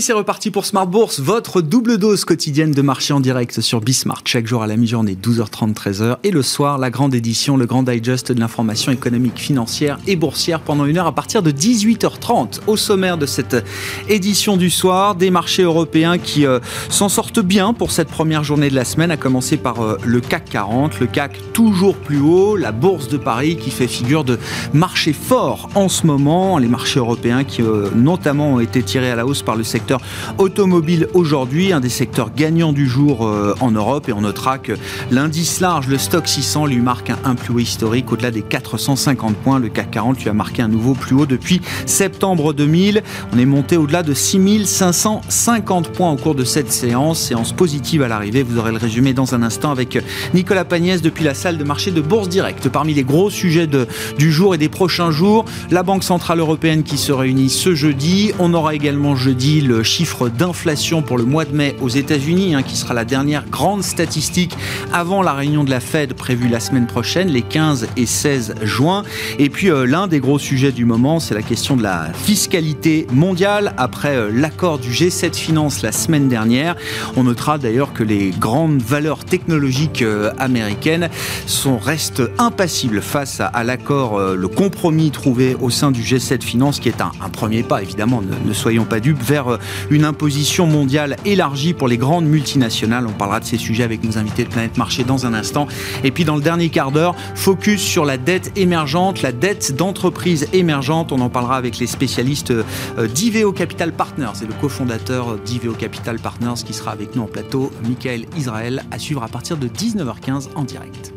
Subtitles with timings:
[0.00, 3.82] Et c'est reparti pour Smart Bourse, votre double dose quotidienne de marché en direct sur
[3.82, 4.22] Bismart.
[4.24, 6.16] Chaque jour à la mi-journée, 12h30, 13h.
[6.24, 10.60] Et le soir, la grande édition, le grand digest de l'information économique, financière et boursière
[10.60, 12.60] pendant une heure à partir de 18h30.
[12.66, 13.62] Au sommaire de cette
[14.08, 18.70] édition du soir, des marchés européens qui euh, s'en sortent bien pour cette première journée
[18.70, 20.98] de la semaine, à commencer par euh, le CAC 40.
[20.98, 24.38] Le CAC toujours plus haut, la bourse de Paris qui fait figure de
[24.72, 26.56] marché fort en ce moment.
[26.56, 29.89] Les marchés européens qui euh, notamment ont été tirés à la hausse par le secteur
[30.38, 34.08] automobile aujourd'hui, un des secteurs gagnants du jour euh, en Europe.
[34.08, 34.72] Et on notera que
[35.10, 39.58] l'indice large, le stock 600, lui marque un, plus haut historique au-delà des 450 points.
[39.58, 43.02] Le CAC 40 lui a marqué un nouveau plus haut depuis septembre 2000.
[43.32, 47.20] On est monté au-delà de 6550 points au cours de cette séance.
[47.20, 48.42] Séance positive à l'arrivée.
[48.42, 49.98] Vous aurez le résumé dans un instant avec
[50.34, 52.68] Nicolas Pagnès depuis la salle de marché de Bourse Direct.
[52.68, 53.86] Parmi les gros sujets de,
[54.18, 58.32] du jour et des prochains jours, la Banque Centrale Européenne qui se réunit ce jeudi.
[58.38, 62.62] On aura également jeudi le chiffre d'inflation pour le mois de mai aux États-Unis, hein,
[62.62, 64.56] qui sera la dernière grande statistique
[64.92, 69.02] avant la réunion de la Fed prévue la semaine prochaine, les 15 et 16 juin.
[69.38, 73.06] Et puis euh, l'un des gros sujets du moment, c'est la question de la fiscalité
[73.12, 76.76] mondiale après euh, l'accord du G7 Finance la semaine dernière.
[77.16, 81.08] On notera d'ailleurs que les grandes valeurs technologiques euh, américaines
[81.46, 86.88] sont, restent impassibles face à, l'accord, le compromis trouvé au sein du G7 Finance, qui
[86.88, 89.58] est un, premier pas, évidemment, ne, ne soyons pas dupes, vers
[89.90, 93.06] une imposition mondiale élargie pour les grandes multinationales.
[93.06, 95.66] On parlera de ces sujets avec nos invités de Planète Marché dans un instant.
[96.04, 100.46] Et puis dans le dernier quart d'heure, focus sur la dette émergente, la dette d'entreprise
[100.52, 101.12] émergente.
[101.12, 106.18] On en parlera avec les spécialistes euh, d'Iveo Capital Partners et le cofondateur d'Iveo Capital
[106.18, 110.48] Partners qui sera avec nous en plateau, Michael Israël, à suivre à partir de 19h15
[110.54, 111.12] en direct.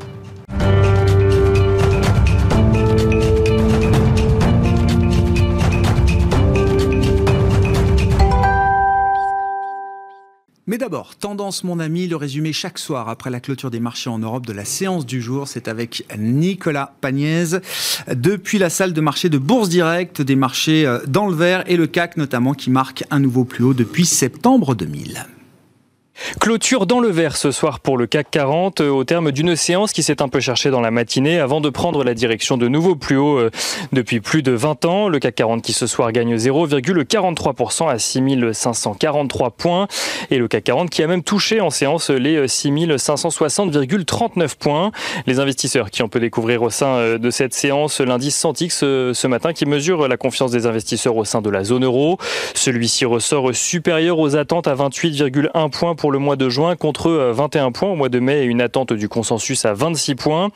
[10.73, 14.17] Mais d'abord, tendance mon ami, le résumé chaque soir après la clôture des marchés en
[14.17, 17.57] Europe de la séance du jour, c'est avec Nicolas Pagnès
[18.11, 21.77] depuis la salle de marché de Bourse Direct, des marchés euh, dans le vert et
[21.77, 25.27] le CAC notamment qui marque un nouveau plus haut depuis septembre 2000.
[26.39, 29.93] Clôture dans le vert ce soir pour le CAC 40 euh, au terme d'une séance
[29.93, 32.95] qui s'est un peu cherchée dans la matinée avant de prendre la direction de nouveau
[32.95, 33.49] plus haut euh,
[33.93, 35.09] depuis plus de 20 ans.
[35.09, 39.87] Le CAC 40 qui ce soir gagne 0,43% à 6543 points
[40.29, 44.91] et le CAC 40 qui a même touché en séance les 6560,39 points.
[45.25, 49.27] Les investisseurs qui ont pu découvrir au sein euh, de cette séance l'indice Santix ce
[49.27, 52.19] matin qui mesure la confiance des investisseurs au sein de la zone euro.
[52.53, 57.67] Celui-ci ressort supérieur aux attentes à 28,1 points pour le mois de juin contre 21
[57.67, 60.49] euh, points au mois de mai et une attente du consensus à 26 points.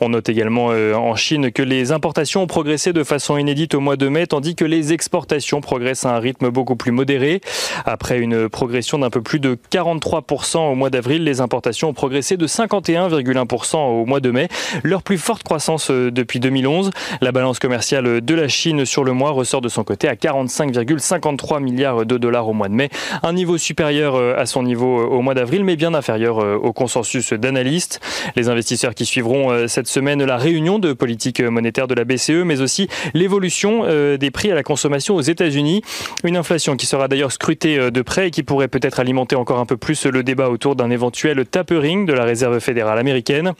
[0.00, 3.80] On note également euh, en Chine que les importations ont progressé de façon inédite au
[3.80, 7.40] mois de mai, tandis que les exportations progressent à un rythme beaucoup plus modéré.
[7.86, 12.36] Après une progression d'un peu plus de 43% au mois d'avril, les importations ont progressé
[12.36, 14.48] de 51,1% au mois de mai,
[14.82, 16.90] leur plus forte croissance euh, depuis 2011.
[17.20, 21.62] La balance commerciale de la Chine sur le mois ressort de son côté à 45,53
[21.62, 22.90] milliards de dollars au mois de mai,
[23.22, 26.72] un niveau supérieur à son niveau euh, au mois d'avril, mais bien inférieur euh, au
[26.72, 28.00] consensus d'analystes.
[28.36, 32.44] Les investisseurs qui suivront euh, cette semaine la réunion de politique monétaire de la BCE,
[32.44, 35.82] mais aussi l'évolution des prix à la consommation aux États-Unis.
[36.24, 39.66] Une inflation qui sera d'ailleurs scrutée de près et qui pourrait peut-être alimenter encore un
[39.66, 43.54] peu plus le débat autour d'un éventuel tapering de la Réserve fédérale américaine.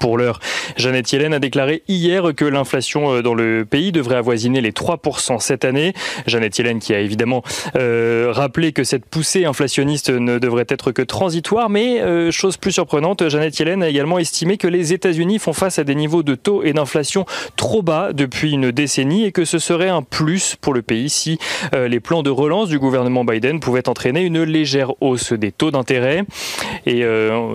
[0.00, 0.38] Pour l'heure,
[0.76, 5.40] Jeannette Yellen a déclaré hier que l'inflation euh, dans le pays devrait avoisiner les 3%
[5.40, 5.94] cette année.
[6.26, 7.42] Jeannette Yellen qui a évidemment
[7.74, 12.72] euh, rappelé que cette poussée inflationniste ne devrait être que transitoire, mais euh, chose plus
[12.72, 16.34] surprenante, Jeannette Yellen a également estimé que les États-Unis font face à des niveaux de
[16.34, 17.24] taux et d'inflation
[17.56, 21.38] trop bas depuis une décennie et que ce serait un plus pour le pays si
[21.72, 26.24] les plans de relance du gouvernement Biden pouvaient entraîner une légère hausse des taux d'intérêt.
[26.86, 27.04] Et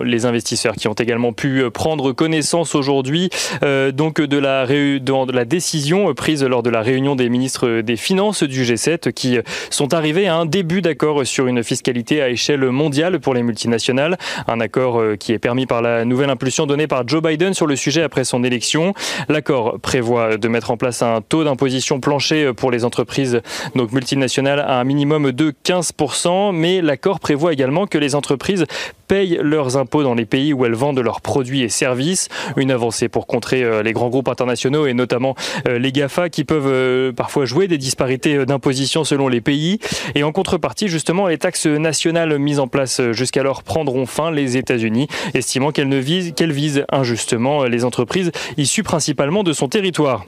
[0.04, 3.30] les investisseurs qui ont également pu prendre connaissance aujourd'hui
[3.62, 8.64] euh, donc de la, décision prise lors de la réunion des ministres des Finances du
[8.64, 9.38] G7 qui
[9.70, 14.16] sont arrivés à un début d'accord sur une fiscalité à échelle mondiale pour les multinationales.
[14.48, 17.66] Un accord euh, qui est permis par la nouvelle impulsion donnée par Joe Biden sur
[17.66, 18.94] le sujet après son élection.
[19.28, 23.40] L'accord prévoit de mettre en place un taux d'imposition plancher pour les entreprises
[23.74, 28.66] donc multinationales à un minimum de 15%, mais l'accord prévoit également que les entreprises
[29.06, 32.28] payent leurs impôts dans les pays où elles vendent leurs produits et services.
[32.56, 35.34] Une avancée pour contrer les grands groupes internationaux et notamment
[35.66, 39.78] les GAFA qui peuvent parfois jouer des disparités d'imposition selon les pays.
[40.14, 44.30] Et en contrepartie, justement, les taxes nationales mises en place jusqu'alors prendront fin.
[44.30, 50.24] Les États-Unis estimant qu'elles visent, visent injustement les entreprises issues principalement de son territoire.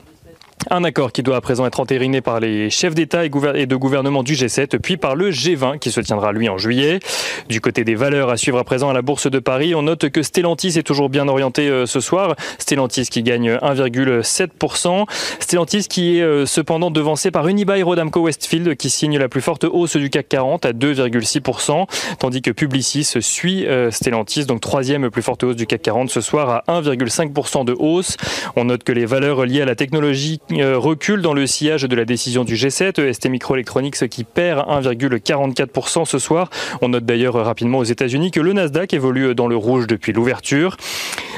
[0.69, 3.29] Un accord qui doit à présent être entériné par les chefs d'État et
[3.65, 6.99] de gouvernement du G7, puis par le G20 qui se tiendra lui en juillet.
[7.47, 10.09] Du côté des valeurs à suivre à présent à la Bourse de Paris, on note
[10.09, 12.35] que Stellantis est toujours bien orienté euh, ce soir.
[12.57, 15.05] Stellantis qui gagne 1,7%.
[15.39, 19.63] Stellantis qui est euh, cependant devancé par Unibail Rodamco Westfield qui signe la plus forte
[19.63, 21.85] hausse du CAC 40 à 2,6%,
[22.19, 26.19] tandis que Publicis suit euh, Stellantis, donc troisième plus forte hausse du CAC 40 ce
[26.19, 28.17] soir à 1,5% de hausse.
[28.57, 32.05] On note que les valeurs liées à la technologie recul dans le sillage de la
[32.05, 33.13] décision du G7.
[33.13, 36.49] ST Microelectronics qui perd 1,44% ce soir.
[36.81, 40.77] On note d'ailleurs rapidement aux États-Unis que le Nasdaq évolue dans le rouge depuis l'ouverture.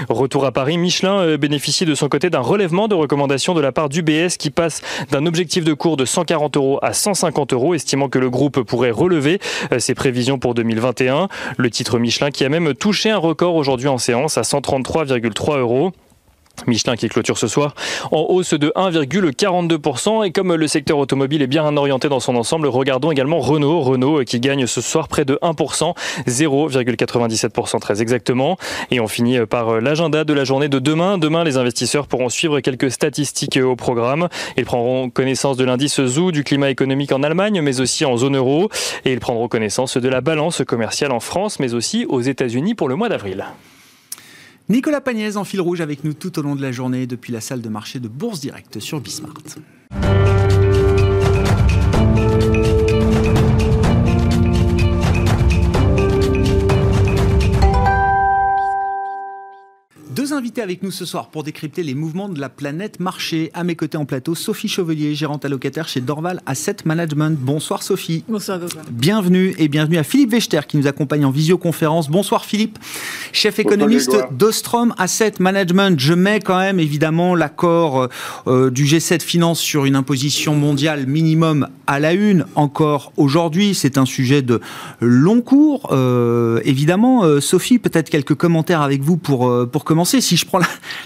[0.07, 3.71] Retour à Paris, Michelin euh, bénéficie de son côté d'un relèvement de recommandations de la
[3.71, 8.09] part d'UBS qui passe d'un objectif de cours de 140 euros à 150 euros, estimant
[8.09, 9.39] que le groupe pourrait relever
[9.71, 11.27] euh, ses prévisions pour 2021.
[11.57, 15.91] Le titre Michelin qui a même touché un record aujourd'hui en séance à 133,3 euros.
[16.67, 17.73] Michelin qui clôture ce soir
[18.11, 22.67] en hausse de 1,42% et comme le secteur automobile est bien orienté dans son ensemble,
[22.67, 25.93] regardons également Renault, Renault qui gagne ce soir près de 1%,
[26.27, 28.57] 0,97% très exactement.
[28.91, 31.17] Et on finit par l'agenda de la journée de demain.
[31.17, 34.29] Demain, les investisseurs pourront suivre quelques statistiques au programme.
[34.57, 38.37] Ils prendront connaissance de l'indice ZOO du climat économique en Allemagne, mais aussi en zone
[38.37, 38.69] euro.
[39.05, 42.89] Et ils prendront connaissance de la balance commerciale en France, mais aussi aux États-Unis pour
[42.89, 43.45] le mois d'avril.
[44.69, 47.41] Nicolas Pagnès en fil rouge avec nous tout au long de la journée depuis la
[47.41, 49.33] salle de marché de Bourse Directe sur Bismart.
[60.19, 63.51] Deux invités avec nous ce soir pour décrypter les mouvements de la planète marché.
[63.53, 67.39] À mes côtés en plateau, Sophie Chevelier, gérante allocataire chez Dorval Asset Management.
[67.39, 68.25] Bonsoir Sophie.
[68.27, 68.59] Bonsoir
[68.91, 72.09] Bienvenue et bienvenue à Philippe Wechter qui nous accompagne en visioconférence.
[72.09, 72.79] Bonsoir Philippe,
[73.31, 75.97] chef économiste d'Ostrom Asset Management.
[75.97, 78.09] Je mets quand même évidemment l'accord
[78.47, 83.73] euh, du G7 Finance sur une imposition mondiale minimum à la une encore aujourd'hui.
[83.73, 84.59] C'est un sujet de
[84.99, 85.87] long cours.
[85.93, 90.08] Euh, évidemment, euh, Sophie, peut-être quelques commentaires avec vous pour, pour commencer.
[90.09, 90.59] Si je prends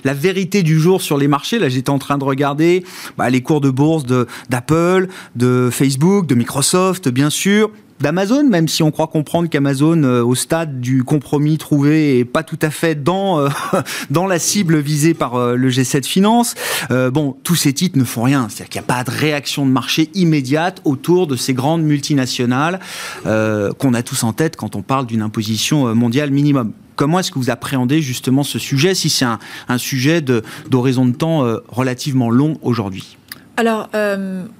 [0.05, 2.85] la, vérité du jour sur les marchés, là j'étais en train de regarder
[3.17, 4.05] bah, les cours de bourse
[4.49, 7.69] d'Apple, de, Facebook, de Microsoft, bien sûr
[7.99, 12.43] d'Amazon, même si on croit comprendre qu'Amazon, euh, au stade du compromis trouvé, est pas
[12.43, 13.49] tout à fait dans, euh,
[14.09, 16.55] dans la cible visée par euh, le G7 Finance.
[16.89, 18.47] bon, tous ces titres ne font rien.
[18.49, 22.79] C'est-à-dire qu'il n'y a pas de réaction de marché immédiate autour de ces grandes multinationales
[23.23, 26.73] qu'on a tous en tête quand on parle d'une imposition mondiale minimum.
[26.95, 31.13] Comment est-ce que vous appréhendez justement ce sujet, si c'est un, un, sujet d'horizon de,
[31.13, 33.17] temps relativement long aujourd'hui?
[33.57, 33.89] Alors,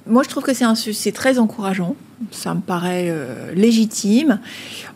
[0.06, 1.96] moi je trouve que c'est très encourageant
[2.30, 4.38] ça me paraît euh, légitime.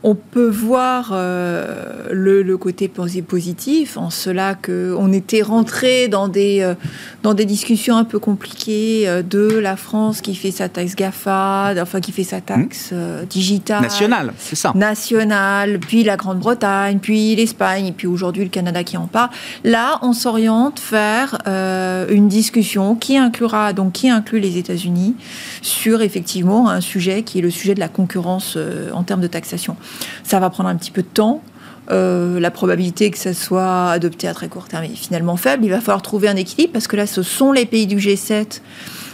[0.02, 6.74] On peut voir euh, le, côté positif en cela qu'on était rentré dans des, euh,
[7.22, 12.00] dans des discussions un peu compliquées de la France qui fait sa taxe GAFA, enfin
[12.00, 13.26] qui fait sa taxe mmh.
[13.26, 13.82] digitale.
[13.82, 14.72] Nationale, c'est ça.
[14.74, 19.30] Nationale, puis la Grande-Bretagne, puis l'Espagne, et puis aujourd'hui le Canada qui en parle.
[19.64, 21.38] Là, on s'oriente vers
[22.10, 25.14] une discussion qui inclura, donc qui inclut les États-Unis
[25.62, 29.26] sur effectivement un sujet qui est le sujet de la concurrence euh, en termes de
[29.26, 29.76] taxation.
[30.24, 31.42] Ça va prendre un petit peu de temps.
[31.90, 35.64] Euh, la probabilité que ça soit adopté à très court terme est finalement faible.
[35.64, 38.60] Il va falloir trouver un équilibre parce que là, ce sont les pays du G7.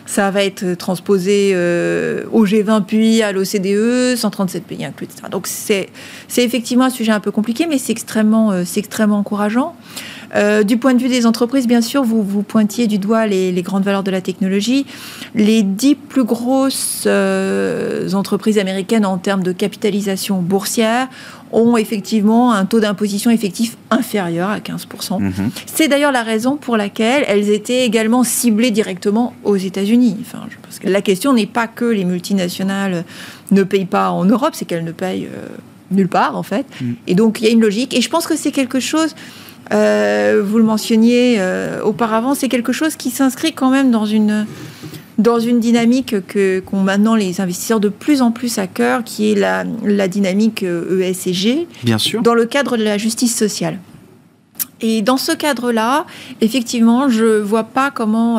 [0.06, 5.08] Ça va être transposé euh, au G20 puis à l'OCDE, 137 pays inclus.
[5.30, 5.88] Donc c'est
[6.36, 9.74] effectivement un sujet un peu compliqué, mais c'est extrêmement, c'est extrêmement encourageant.
[10.34, 13.62] Euh, du point de vue des entreprises, bien sûr, vous, vous pointiez du doigt les,
[13.62, 14.84] grandes valeurs de la technologie.
[15.34, 21.08] Les dix plus grosses euh, entreprises américaines en termes de capitalisation boursière
[21.52, 25.20] ont effectivement un taux d'imposition effectif inférieur à 15%.
[25.20, 25.32] Mhm.
[25.66, 30.16] C'est d'ailleurs la raison pour laquelle elles étaient également ciblées directement aux États-Unis.
[30.20, 33.04] Enfin, pense que la question n'est pas que les multinationales
[33.52, 35.46] ne payent pas en Europe, c'est qu'elles ne payent euh,
[35.92, 36.66] nulle part en fait.
[36.80, 36.96] Mhm.
[37.06, 37.94] Et donc il y a une logique.
[37.96, 39.14] Et je pense que c'est quelque chose
[39.73, 44.47] euh, vous le mentionniez euh, auparavant, c'est quelque chose qui s'inscrit quand même dans une,
[45.18, 49.33] dans une dynamique que, qu'ont maintenant les investisseurs de plus en plus à cœur, qui
[49.33, 52.23] est la, la dynamique ESG, euh, e Bien sûr.
[52.23, 53.78] dans le cadre de la justice sociale.
[54.80, 56.04] Et dans ce cadre-là,
[56.40, 58.38] effectivement, je ne vois pas comment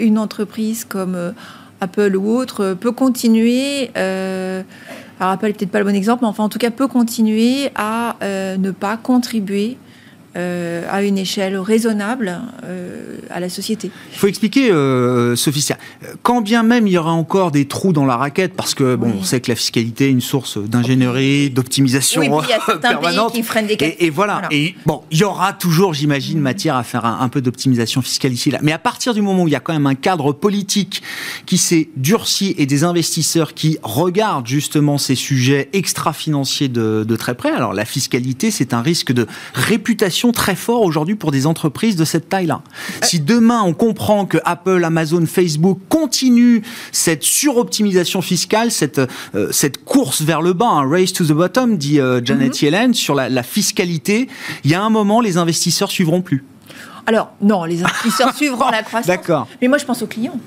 [0.00, 1.32] une entreprise comme
[1.80, 6.48] Apple ou autre peut continuer alors Apple peut-être pas le bon exemple, mais enfin en
[6.48, 9.76] tout cas peut continuer à ne pas contribuer
[10.36, 13.90] euh, à une échelle raisonnable euh, à la société.
[14.12, 15.66] Il faut expliquer, euh, Sophie,
[16.22, 19.12] quand bien même il y aura encore des trous dans la raquette, parce que bon,
[19.18, 22.78] on sait que la fiscalité est une source d'ingénierie, d'optimisation oui, il y a certains
[23.00, 23.32] permanente.
[23.32, 24.42] Pays qui freinent des et, et, voilà.
[24.52, 28.52] Et bon, il y aura toujours, j'imagine, matière à faire un, peu d'optimisation fiscale ici
[28.52, 28.60] là.
[28.62, 31.02] Mais à partir du moment où il y a quand même un cadre politique
[31.44, 37.34] qui s'est durci et des investisseurs qui regardent justement ces sujets extra-financiers de, de très
[37.34, 41.96] près, alors la fiscalité, c'est un risque de réputation très fort aujourd'hui pour des entreprises
[41.96, 42.62] de cette taille-là.
[43.02, 46.60] Si demain on comprend que Apple, Amazon, Facebook continuent
[46.92, 49.00] cette suroptimisation fiscale, cette,
[49.34, 52.66] euh, cette course vers le bas, un race to the bottom, dit euh, Janet mhm.
[52.66, 54.28] Yellen, sur la, la fiscalité,
[54.64, 56.44] il y a un moment, les investisseurs suivront plus.
[57.06, 59.06] Alors, non, les investisseurs suivront la croissance.
[59.06, 59.48] D'accord.
[59.60, 60.38] Mais moi, je pense aux clients.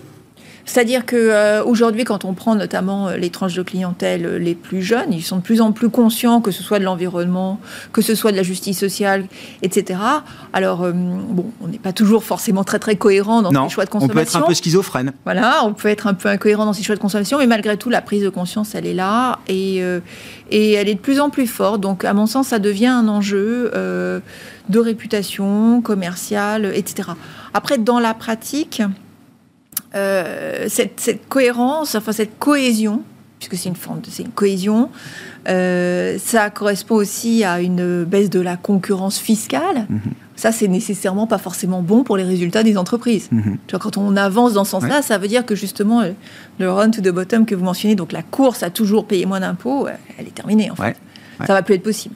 [0.65, 4.55] C'est-à-dire que euh, aujourd'hui, quand on prend notamment euh, les tranches de clientèle euh, les
[4.55, 7.59] plus jeunes, ils sont de plus en plus conscients que ce soit de l'environnement,
[7.91, 9.25] que ce soit de la justice sociale,
[9.61, 9.99] etc.
[10.53, 14.13] Alors, bon, on n'est pas toujours forcément très très cohérent dans ses choix de consommation.
[14.13, 15.13] On peut être un peu schizophrène.
[15.25, 17.89] Voilà, on peut être un peu incohérent dans ses choix de consommation, mais malgré tout,
[17.89, 19.81] la prise de conscience, elle est là et,
[20.51, 21.81] et elle est de plus en plus forte.
[21.81, 27.09] Donc, à mon sens, ça devient un enjeu de réputation commerciale, etc.
[27.53, 28.81] Après, dans la pratique,
[29.95, 33.01] euh, cette, cohérence, enfin cette cohésion,
[33.39, 34.89] puisque c'est une forme de c'est une cohésion,
[35.47, 39.85] euh, ça correspond aussi à une baisse de la concurrence fiscale.
[39.89, 39.99] Mhm.
[40.35, 43.29] Ça, c'est nécessairement pas forcément bon pour les résultats des entreprises.
[43.31, 43.57] Mhm.
[43.79, 46.03] quand on avance dans ce sens-là, ça veut dire que justement,
[46.59, 49.41] le run to the bottom que vous mentionnez, donc la course à toujours payer moins
[49.41, 50.97] d'impôts, elle est terminée en fait.
[51.39, 52.15] Ça va plus être possible.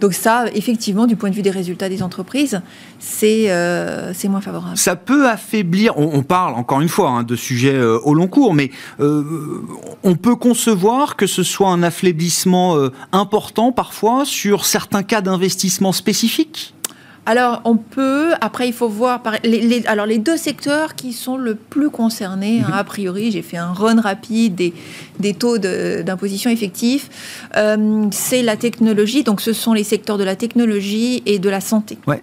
[0.00, 2.60] Donc ça, effectivement, du point de vue des résultats des entreprises,
[2.98, 4.76] c'est euh, moins favorable.
[4.76, 8.54] Ça peut affaiblir, on, parle encore une fois hein, de sujets euh, au long cours,
[8.54, 8.70] mais
[9.00, 9.62] euh,
[10.02, 12.76] on peut concevoir que ce soit un affaiblissement
[13.12, 16.75] important parfois sur certains cas d'investissement spécifiques?
[17.26, 21.56] Alors, on peut, après, il faut voir, les, alors les deux secteurs qui sont le
[21.56, 22.74] plus concernés, hein, mhm.
[22.74, 24.72] a priori, j'ai fait un run rapide des,
[25.18, 27.10] des taux d'imposition effectifs,
[27.56, 31.60] euh, c'est la technologie, donc ce sont les secteurs de la technologie et de la
[31.60, 31.98] santé.
[32.06, 32.22] Ouais.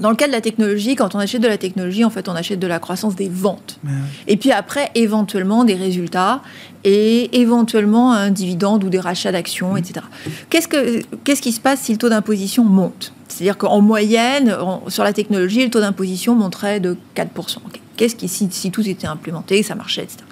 [0.00, 2.34] Dans le cas de la technologie, quand on achète de la technologie, en fait, on
[2.34, 3.78] achète de la croissance des ventes.
[4.26, 6.42] Et puis après, éventuellement, des résultats
[6.84, 10.06] et éventuellement un dividende ou des rachats d'actions, etc.
[10.48, 13.12] Qu'est-ce, que, qu'est-ce qui se passe si le taux d'imposition monte?
[13.28, 14.56] C'est-à-dire qu'en moyenne,
[14.88, 17.58] sur la technologie, le taux d'imposition monterait de 4%.
[17.96, 20.24] Qu'est-ce qui, si, si, tout était implémenté, ça marchait, etc.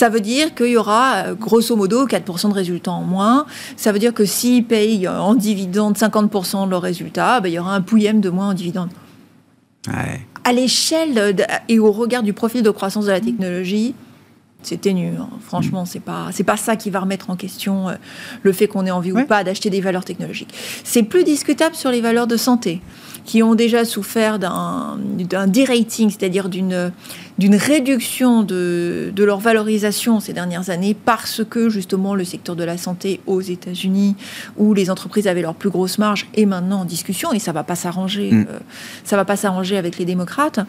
[0.00, 3.44] Ça veut dire qu'il y aura euh, grosso modo 4% de résultats en moins.
[3.76, 7.58] Ça veut dire que s'ils payent en dividende 50% de leurs résultats, ben, il y
[7.58, 8.88] aura un pouillème de moins en dividende.
[10.42, 11.36] À l'échelle
[11.68, 13.94] et au regard du profil de croissance de la technologie,
[14.62, 15.12] c'est ténu.
[15.18, 15.28] Hein.
[15.42, 17.94] Franchement, c'est pas c'est pas ça qui va remettre en question euh,
[18.42, 20.54] le fait qu'on ait envie ou pas d'acheter des valeurs technologiques.
[20.82, 22.80] C'est plus discutable sur les valeurs de santé
[23.26, 24.98] qui ont déjà souffert d'un
[25.46, 26.90] derating, c'est-à-dire d'une
[27.40, 32.64] d'une réduction de, de, leur valorisation ces dernières années parce que justement le secteur de
[32.64, 34.14] la santé aux États-Unis
[34.58, 37.64] où les entreprises avaient leur plus grosse marge est maintenant en discussion et ça va
[37.64, 38.46] pas s'arranger mm.
[38.50, 38.58] euh,
[39.04, 40.60] ça va pas s'arranger avec les démocrates.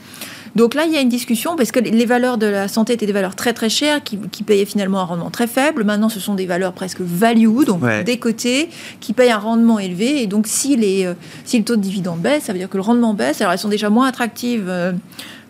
[0.56, 3.06] Donc là il y a une discussion parce que les valeurs de la santé étaient
[3.06, 5.84] des valeurs très très chères qui, qui payaient finalement un rendement très faible.
[5.84, 8.70] Maintenant ce sont des valeurs presque value donc des côtés
[9.02, 12.22] qui payent un rendement élevé et donc si les euh, si le taux de dividende
[12.22, 14.94] baisse ça veut dire que le rendement baisse alors elles sont déjà moins attractives euh,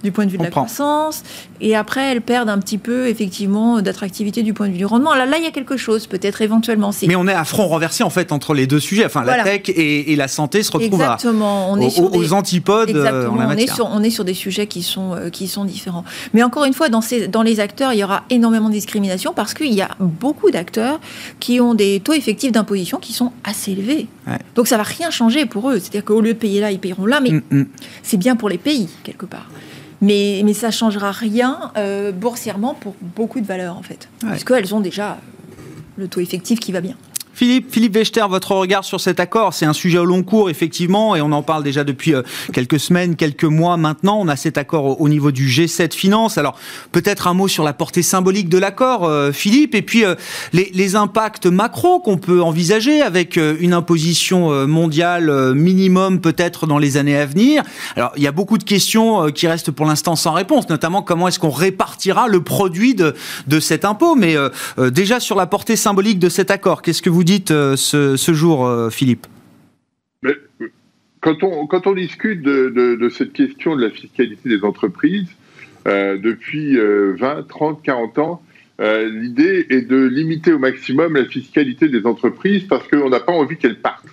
[0.04, 1.24] du point de vue de la croissance.
[1.60, 5.14] Et après, elles perdent un petit peu, effectivement, d'attractivité du point de vue du rendement.
[5.14, 6.92] Là, là, il y a quelque chose, peut-être éventuellement.
[7.08, 9.06] Mais on est à front renversé, en fait, entre les deux sujets.
[9.06, 11.72] Enfin, la tech et, la santé se retrouvent Exactement.
[11.72, 12.90] on est aux, antipodes.
[12.90, 13.48] Euh, Exactement.
[13.48, 16.04] on, est sur, on est sur des sujets qui sont, euh, qui sont différents.
[16.34, 19.34] Mais encore une fois, dans, ces, dans les acteurs, il y aura énormément de discrimination
[19.34, 21.00] parce qu'il y a beaucoup d'acteurs
[21.40, 24.08] qui ont des taux effectifs d'imposition qui sont assez élevés.
[24.56, 25.80] Donc, ça va rien changer pour eux.
[25.80, 27.20] C'est-à-dire qu'au lieu de payer là, ils payeront là.
[27.20, 27.66] Mais mm, mm.
[28.04, 29.48] c'est bien pour les pays, quelque part.
[30.02, 34.10] Mais, mais ça ne changera rien euh, boursièrement pour beaucoup de valeurs, en fait.
[34.22, 35.20] Parce qu'elles ont déjà
[35.98, 36.96] le taux effectif qui va bien.
[37.42, 37.98] Philippe, Philippe
[38.30, 41.42] votre regard sur cet accord, c'est un sujet au long cours, effectivement, et on en
[41.42, 42.22] parle déjà depuis euh,
[42.54, 44.20] quelques semaines, quelques mois maintenant.
[44.20, 46.38] On a cet accord au niveau du G7 Finance.
[46.38, 46.56] Alors,
[46.92, 50.14] peut-être un mot sur la portée symbolique de l'accord, euh, Philippe, et puis euh,
[50.54, 57.16] les, impacts macro qu'on peut envisager avec une imposition mondiale minimum peut-être dans les années
[57.16, 57.64] à venir.
[57.96, 61.30] Alors, il y a beaucoup de questions qui restent pour l'instant sans réponse, notamment comment
[61.30, 63.16] est-ce qu'on répartira le produit de,
[63.48, 64.16] de cet impôt.
[64.16, 64.36] Mais
[64.78, 67.31] déjà sur la portée symbolique de cet accord, qu'est-ce que vous dites?
[67.52, 69.28] Euh, ce, jour, euh, Philippe
[71.22, 75.30] quand, on, quand on discute de, cette question de la fiscalité des entreprises,
[75.88, 78.42] euh, depuis 20, 30, 40 ans,
[78.80, 83.58] l'idée est de limiter au maximum la fiscalité des entreprises parce qu'on n'a pas envie
[83.58, 84.08] qu'elles partent.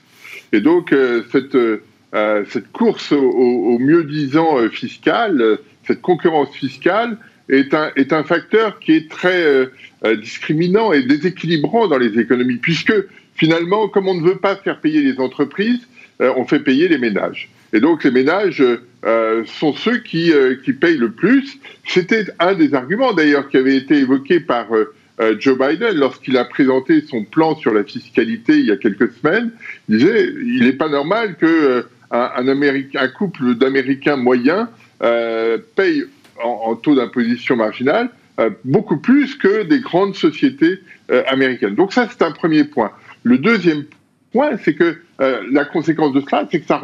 [0.53, 0.95] Et donc,
[1.33, 7.17] cette, course au, au mieux-disant fiscal, cette concurrence fiscale,
[7.49, 9.69] est un, est un facteur qui est très
[10.17, 12.93] discriminant et déséquilibrant dans les économies, puisque
[13.35, 15.81] finalement, comme on ne veut pas faire payer les entreprises,
[16.21, 17.49] on fait payer les ménages.
[17.73, 18.63] Et donc les ménages
[19.05, 21.59] euh, sont ceux qui, euh, qui payent le plus.
[21.87, 26.45] C'était un des arguments d'ailleurs qui avait été évoqué par euh, Joe Biden lorsqu'il a
[26.45, 29.51] présenté son plan sur la fiscalité il y a quelques semaines.
[29.89, 34.67] Il disait il n'est pas normal que un, un, couple d'Américains moyens
[35.77, 36.05] paye
[36.43, 38.11] en, taux d'imposition marginale
[38.65, 40.81] beaucoup plus que des grandes sociétés
[41.27, 41.75] américaines.
[41.75, 42.93] Donc ça c'est un premier point.
[43.25, 43.85] Le deuxième
[44.33, 46.81] point, c'est que euh, la conséquence de cela, c'est que ça,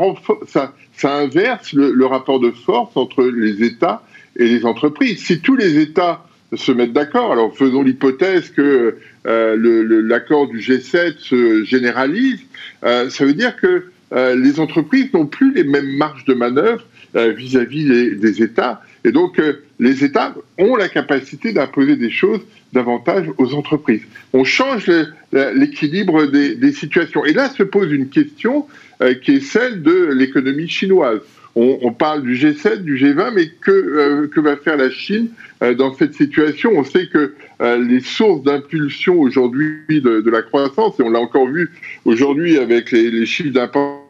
[0.93, 4.03] ça, inverse le, rapport de force entre les États
[4.37, 5.25] et les entreprises.
[5.25, 8.97] Si tous les États se mettent d'accord, alors faisons l'hypothèse que
[9.27, 12.41] euh, l'accord du G7 se généralise,
[12.85, 16.85] euh, ça veut dire que les entreprises n'ont plus les mêmes marges de manœuvre
[17.15, 18.83] vis-à-vis des États.
[19.05, 19.41] Et donc,
[19.79, 22.41] les États ont la capacité d'imposer des choses
[22.75, 24.03] davantage aux entreprises.
[24.35, 24.91] On change
[25.33, 27.25] l'équilibre des, situations.
[27.25, 28.67] Et là se pose une question
[29.01, 31.21] euh, qui est celle de l'économie chinoise.
[31.57, 35.29] On, parle du G7, du G20, mais que, euh, va faire la Chine
[35.63, 36.73] euh, dans cette situation?
[36.75, 41.71] On sait que les sources d'impulsion aujourd'hui de, la croissance, et on l'a encore vu
[42.05, 44.05] aujourd'hui avec les, chiffres d'import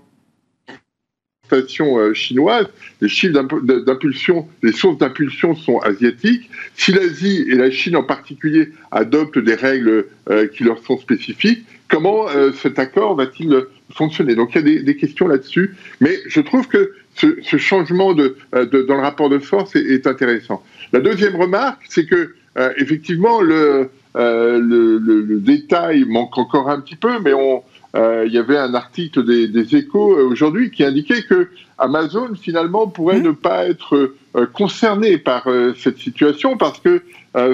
[1.52, 2.66] euh, chinoise,
[3.00, 6.50] les chiffres d'impulsion, les sources d'impulsion sont asiatiques.
[6.74, 11.64] Si l'Asie et la Chine en particulier adoptent des règles euh, qui leur sont spécifiques,
[11.88, 14.34] comment euh, cet accord va-t-il fonctionner?
[14.34, 19.00] Donc il y a des, questions là-dessus, mais je trouve que ce, changement dans le
[19.00, 20.64] rapport de force est, intéressant.
[20.92, 22.34] La deuxième remarque, c'est que
[22.76, 27.62] effectivement le, le, détail manque encore un petit peu, mais on,
[27.94, 32.88] euh, il y avait un article des, échos euh, aujourd'hui qui indiquait que Amazon finalement
[32.88, 33.25] pourrait mmh.
[33.25, 35.46] ne pas être euh, concerné par
[35.76, 37.02] cette situation parce que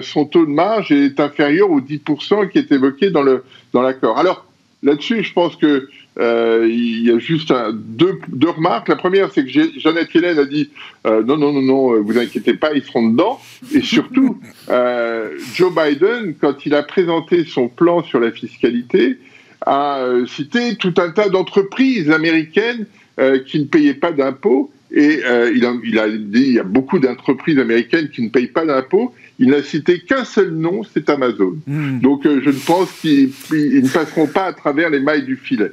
[0.02, 4.18] son taux de marge est inférieur aux 10% qui est évoqué dans le dans l'accord.
[4.18, 4.46] Alors
[4.82, 5.88] là-dessus, je pense que
[6.18, 8.88] il y a juste deux, deux, remarques.
[8.88, 10.70] La première, c'est que Jeannette Yellen a dit
[11.04, 13.40] non, non, non, non, vous inquiétez pas, ils seront dedans.
[13.72, 19.18] Et surtout, Joe Biden, quand il a présenté son plan sur la fiscalité,
[19.66, 22.86] a euh, cité tout un tas d'entreprises américaines
[23.18, 24.72] euh, qui ne payaient pas d'impôts.
[24.92, 28.28] Et euh, il, a, il, a, dit il y a beaucoup d'entreprises américaines qui ne
[28.28, 29.14] payent pas d'impôts.
[29.38, 31.56] Il n'a cité qu'un seul nom, c'est Amazon.
[31.66, 32.00] Hmm.
[32.00, 35.72] Donc je ne pense qu'ils ne passeront pas à travers les mailles du filet.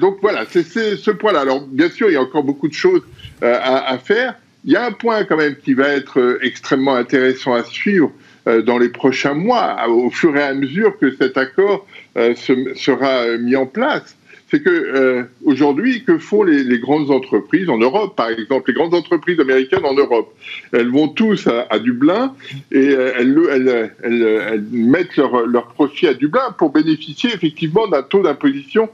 [0.00, 1.40] donc voilà, c'est ce point-là.
[1.40, 3.02] Alors bien sûr, il y a encore beaucoup de choses
[3.40, 4.34] à, à, faire.
[4.64, 8.12] Il y a un point quand même qui va être extrêmement intéressant à suivre
[8.46, 11.86] dans les prochains mois, au fur et à mesure que cet accord
[12.18, 12.34] euh,
[12.74, 14.16] sera euh, mis en place.
[14.52, 18.92] C'est que euh, aujourd'hui, que font les, grandes entreprises en Europe, par exemple, les grandes
[18.92, 20.34] entreprises américaines en Europe?
[20.72, 22.34] Elles vont tous à, Dublin
[22.70, 28.90] et elles, elles, mettent leur, leur, profit à Dublin pour bénéficier effectivement d'un taux d'imposition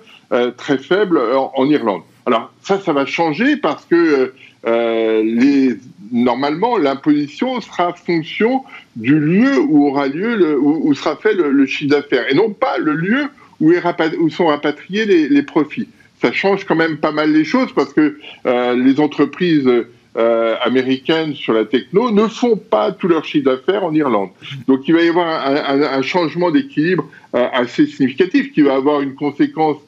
[0.57, 2.03] très faible en, Irlande.
[2.25, 4.33] Alors ça, ça va changer parce que
[6.13, 8.63] normalement, l'imposition sera fonction
[8.97, 12.79] du lieu où aura lieu, le, où, sera fait le, chiffre d'affaires, et non pas
[12.79, 13.29] le lieu
[13.61, 13.73] où,
[14.21, 15.89] où sont rapatriés les, profits.
[16.21, 19.69] Ça change quand même pas mal les choses parce que euh, les entreprises
[20.17, 24.31] euh, américaines sur la techno ne font pas tout leur chiffre d'affaires en Irlande.
[24.67, 29.15] Donc il va y avoir un, changement d'équilibre euh, assez significatif qui va avoir une
[29.15, 29.79] conséquence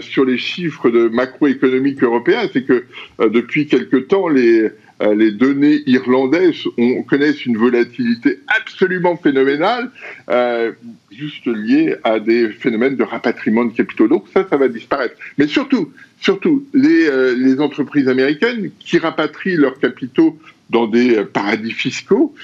[0.00, 2.86] sur les chiffres de macroéconomique européens, c'est que
[3.20, 9.90] depuis quelque temps, les, euh, les données irlandaises on, connaissent une volatilité absolument phénoménale,
[10.28, 10.72] euh,
[11.10, 14.08] juste liée à des phénomènes de rapatriement de capitaux.
[14.08, 15.14] Donc ça, ça va disparaître.
[15.36, 20.38] Mais surtout, surtout, les, euh, les entreprises américaines qui rapatrient leurs capitaux
[20.70, 22.34] dans des paradis fiscaux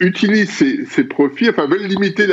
[0.00, 2.26] utilisent ces, profits, enfin veulent limiter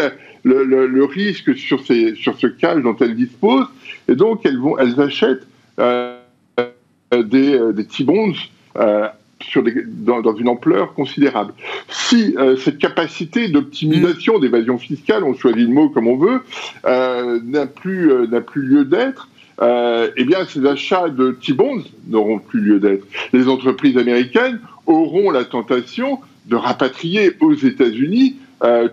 [0.43, 3.67] le, risque sur, ces, sur ce cash dont elles disposent,
[4.07, 5.47] et donc elles, vont, elles achètent
[5.79, 6.14] euh,
[7.23, 8.33] des, euh, des T-bonds
[8.77, 9.07] euh,
[9.41, 11.53] sur dans, une ampleur considérable.
[11.89, 16.41] Si cette capacité d'optimisation, d'évasion fiscale, on choisit le mot comme on veut,
[16.85, 18.09] n'a plus
[18.47, 19.27] plus lieu d'être,
[19.61, 23.05] eh bien ces achats de T-bonds n'auront plus lieu d'être.
[23.33, 28.37] Les entreprises américaines auront la tentation de rapatrier aux États-Unis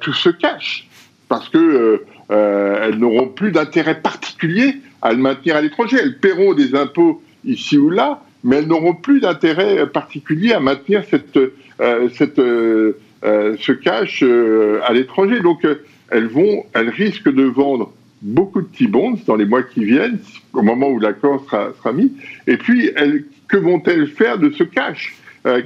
[0.01, 0.89] tout ce cash,
[1.29, 5.99] parce que elles n'auront plus d'intérêt particulier à le maintenir à l'étranger.
[6.01, 11.05] Elles paieront des impôts ici ou là, mais elles n'auront plus d'intérêt particulier à maintenir
[11.09, 11.37] cette,
[11.81, 14.25] euh, cette, euh, se cachent
[14.85, 15.41] à l'étranger.
[15.41, 15.67] Donc,
[16.11, 20.19] elles vont, elles risquent de vendre beaucoup de T-bonds dans les mois qui viennent,
[20.53, 22.13] au moment où l'accord sera, mis.
[22.47, 25.17] Et puis, elles, que vont-elles faire de ce cash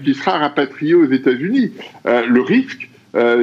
[0.04, 1.72] qui sera rapatrié aux États-Unis?
[2.04, 2.88] Le risque,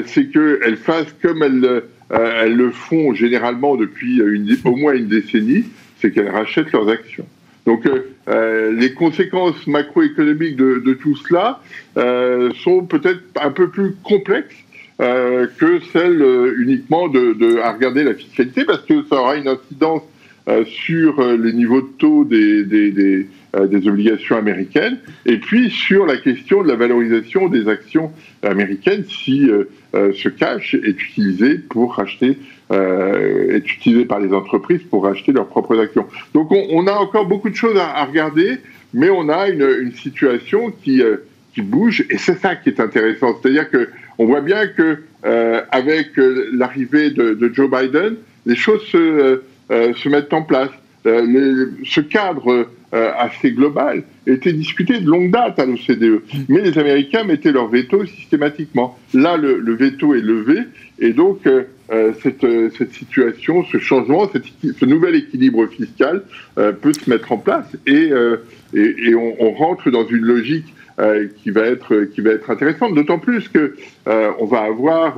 [0.06, 4.22] c'est qu'elles fassent comme elles, elles, le font généralement depuis
[4.64, 5.66] au moins une décennie,
[6.00, 7.28] c'est qu'elles rachètent leurs actions.
[7.66, 11.62] Donc euh, euh, les conséquences macroéconomiques de, de tout cela
[11.98, 14.56] euh, sont peut-être un peu plus complexes
[15.02, 19.38] euh, que celles euh, uniquement de, de, à regarder la fiscalité, parce que ça aura
[19.38, 20.02] une incidence
[20.50, 23.28] euh, sur les niveaux de taux des, des, des,
[23.70, 28.12] des, obligations américaines, et puis sur la question de la valorisation des actions
[28.42, 29.48] américaines si
[29.94, 32.38] ce cash est utilisé pour racheter
[32.74, 36.08] euh, est utilisé par les entreprises pour acheter leurs propres actions.
[36.34, 38.58] Donc on, a encore beaucoup de choses à, regarder,
[38.94, 41.18] mais on a une, situation qui, euh,
[41.54, 43.38] qui bouge, et c'est ça qui est intéressant.
[43.40, 48.82] C'est-à-dire que on voit bien que euh, avec euh, l'arrivée de, Joe Biden, les choses
[48.88, 50.72] se, euh, se mettent en place.
[51.06, 57.52] Ce cadre assez global était discuté de longue date à l'OCDE, mais les Américains mettaient
[57.52, 59.00] leur veto systématiquement.
[59.16, 60.60] Là, le, le veto est levé,
[61.00, 61.48] et donc
[61.92, 64.46] euh, cette, euh, cette, situation, ce changement, cette,
[64.78, 66.24] ce nouvel équilibre fiscal
[66.58, 68.38] euh, peut se mettre en place et, euh,
[68.74, 72.50] et, et on, on, rentre dans une logique euh, qui va être qui va être
[72.50, 72.96] intéressante.
[72.96, 73.76] D'autant plus que
[74.06, 75.18] on va avoir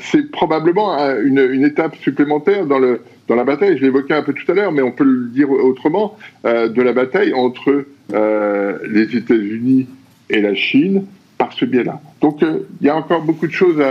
[0.00, 3.78] c'est probablement une, une, étape supplémentaire dans le dans la bataille.
[3.78, 6.92] Je l'évoquais un peu tout à l'heure, mais on peut le dire autrement de la
[6.92, 9.86] bataille entre les États-Unis
[10.30, 11.04] et la Chine
[11.38, 12.00] par ce biais-là.
[12.20, 13.82] Donc euh, il y a encore beaucoup de choses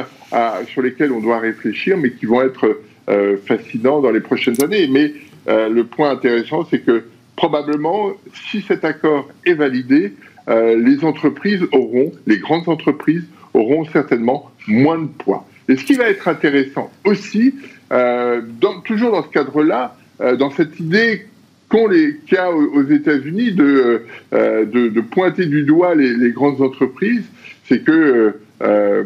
[0.67, 4.87] sur lesquelles on doit réfléchir, mais qui vont être euh, fascinants dans les prochaines années.
[4.87, 5.13] Mais
[5.47, 7.03] euh, le point intéressant, c'est que
[7.35, 8.11] probablement,
[8.49, 10.13] si cet accord est validé,
[10.47, 15.45] euh, les entreprises auront, les grandes entreprises auront certainement moins de poids.
[15.69, 20.79] Et ce qui va être intéressant aussi, euh, dans, toujours dans ce cadre-là, dans cette
[20.79, 21.25] idée
[21.73, 27.25] qu'ont les cas aux États-Unis de, euh, de, pointer du doigt les, grandes entreprises,
[27.67, 29.03] c'est que euh,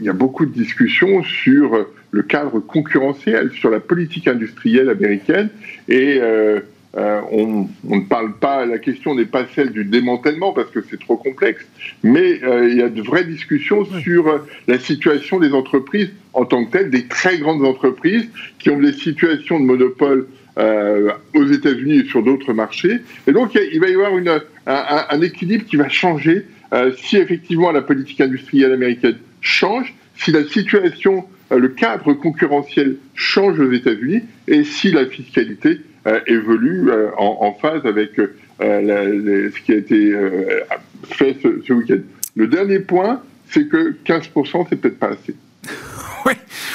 [0.00, 5.48] y a beaucoup de discussions sur le cadre concurrentiel, sur la politique industrielle américaine,
[5.88, 6.60] et euh,
[6.96, 10.80] euh, on, on, ne parle pas, la question n'est pas celle du démantèlement parce que
[10.88, 11.64] c'est trop complexe,
[12.02, 14.02] mais euh, il y a de vraies discussions oui.
[14.02, 18.28] sur la situation des entreprises en tant que telles, des très grandes entreprises
[18.58, 23.00] qui ont des situations de monopole euh, aux États-Unis et sur d'autres marchés.
[23.26, 24.40] Et donc, il va y avoir une, un,
[25.10, 30.44] un, équilibre qui va changer euh, si effectivement la politique industrielle américaine change, si la
[30.44, 35.78] situation, euh, le cadre concurrentiel change aux États-Unis et si la fiscalité euh,
[36.26, 40.12] évolue euh, en, phase avec euh, ce qui a été
[41.10, 42.00] fait ce, ce week-end.
[42.36, 45.34] Le dernier point, c'est que 15%, c'est peut-être pas assez.
[46.26, 46.32] Oui,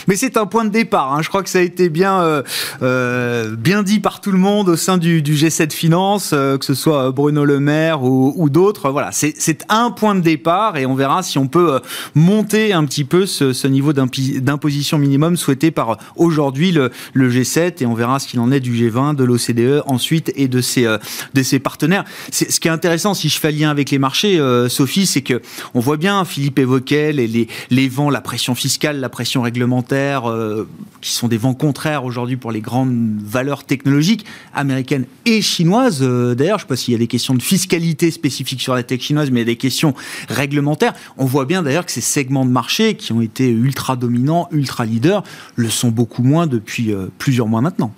[0.08, 1.14] mais c'est un point de départ.
[1.14, 1.22] Hein.
[1.22, 2.44] Je crois que ça a été bien, euh,
[2.82, 6.66] euh, bien dit par tout le monde au sein du, du G7 Finance, euh, que
[6.66, 8.90] ce soit Bruno Le Maire ou, d'autres.
[8.90, 11.80] Voilà, c'est un point de départ et on verra si on peut
[12.16, 17.86] monter un petit peu ce, niveau d'imposition minimum souhaité par aujourd'hui le, le, G7 et
[17.86, 22.06] on verra ce qu'il en est du G20, de l'OCDE ensuite et de ses, partenaires.
[22.32, 25.42] Ce qui est intéressant, si je fais lien avec les marchés, Sophie, c'est que
[25.76, 30.66] on voit bien, Philippe évoquait les, vents, la pression fiscale, la pression réglementaires euh,
[31.02, 36.00] qui sont des vents contraires aujourd'hui pour les grandes valeurs technologiques américaines et chinoises.
[36.02, 38.76] Euh, D'ailleurs, je ne sais pas s'il y a des questions de fiscalité spécifiques sur
[38.76, 39.94] la tech chinoise, mais il y a des questions
[40.30, 40.94] réglementaires.
[41.18, 44.86] On voit bien d'ailleurs que ces segments de marché qui ont été ultra dominants, ultra
[44.86, 45.24] leaders,
[45.56, 47.94] le sont beaucoup moins depuis euh, plusieurs mois maintenant.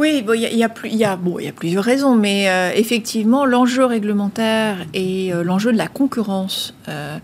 [0.00, 4.78] Oui, il y, a, y, bon, y a plusieurs raisons, mais euh, effectivement, l'enjeu réglementaire
[4.94, 7.18] et euh, l'enjeu de la concurrence, euh,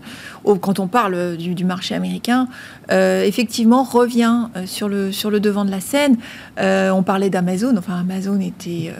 [0.61, 2.47] quand on parle du, du marché américain,
[2.91, 6.17] effectivement, revient sur, le, sur le devant de la scène.
[6.59, 8.93] on parlait d'Amazon, enfin, Amazon était,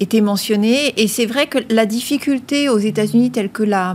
[0.00, 3.94] était mentionné, et c'est vrai que la difficulté aux États-Unis, telle que la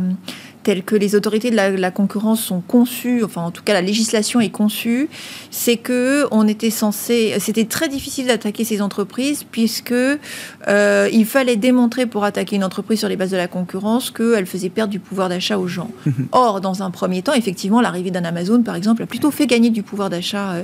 [0.67, 3.79] telles que les autorités de la, la, concurrence sont conçues, enfin en tout cas la
[3.81, 5.07] législation est conçue,
[5.49, 11.55] c'est que on était censé, c'était très difficile d'attaquer ces entreprises puisque euh, il fallait
[11.55, 14.99] démontrer pour attaquer une entreprise sur les bases de la concurrence qu'elle faisait perdre du
[14.99, 15.89] pouvoir d'achat aux gens.
[16.33, 19.69] Or, dans un premier temps, effectivement, l'arrivée d'un Amazon, par exemple, a plutôt fait gagner
[19.69, 20.51] du pouvoir d'achat.
[20.51, 20.63] Euh,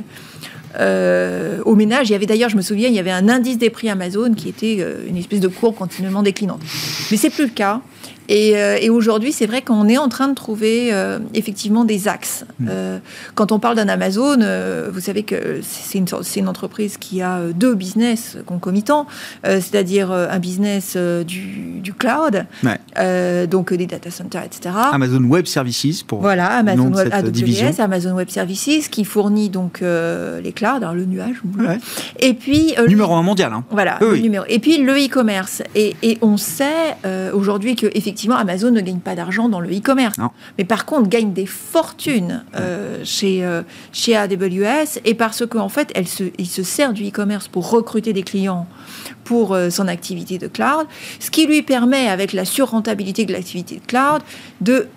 [0.79, 2.09] au ménage.
[2.09, 4.33] Il y avait d'ailleurs, je me souviens, il y avait un indice des prix Amazon
[4.33, 6.61] qui était une espèce de courbe continuellement déclinante.
[7.11, 7.81] Mais c'est plus le cas.
[8.31, 12.45] Euh, et, aujourd'hui, c'est vrai qu'on est en train de trouver euh, effectivement des axes.
[12.59, 12.67] Mm.
[12.69, 12.99] Euh,
[13.35, 14.37] quand on parle d'un Amazon,
[14.91, 19.07] vous savez que c'est une, une, entreprise qui a deux business concomitants,
[19.43, 22.45] c'est-à-dire un business du, du, cloud,
[23.49, 24.75] donc des data centers, etc.
[24.91, 30.53] Amazon Web Services pour voilà Amazon Web AWS, Amazon Web Services qui fournit donc les
[30.53, 31.41] clouds, alors le nuage.
[32.19, 33.53] Et puis numéro un mondial.
[33.53, 33.63] Hein.
[33.69, 34.45] Voilà, le numéro.
[34.47, 35.61] Et puis le e-commerce.
[35.75, 36.95] Et, et, on sait
[37.33, 40.17] aujourd'hui que effectivement Amazon ne gagne pas d'argent dans le e-commerce.
[40.57, 45.91] Mais par contre, gagne des fortunes euh, chez, euh, chez AWS et parce qu'en fait,
[45.95, 48.67] elle se, il se sert du e-commerce pour recruter des clients
[49.23, 50.87] pour euh, son activité de cloud,
[51.19, 54.21] ce qui lui permet, avec la surrentabilité de l'activité de cloud,
[54.61, 54.87] de,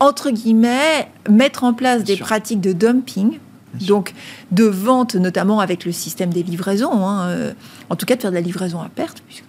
[0.00, 3.38] entre guillemets, mettre en place des pratiques de dumping.
[3.80, 4.12] Donc,
[4.50, 7.52] de vente, notamment avec le système des livraisons, hein,
[7.88, 9.44] en tout cas de faire de la livraison à perte, puisque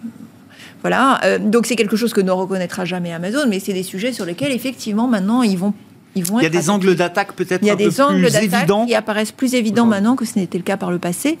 [0.84, 1.18] voilà.
[1.24, 4.26] Euh, donc c'est quelque chose que ne reconnaîtra jamais Amazon, mais c'est des sujets sur
[4.26, 5.72] lesquels effectivement maintenant ils vont
[6.14, 8.68] ils vont il y a des angles d'attaque peut-être Il y a des angles d'attaque
[8.86, 11.38] qui apparaissent plus évidents maintenant que ce n'était le cas par le passé.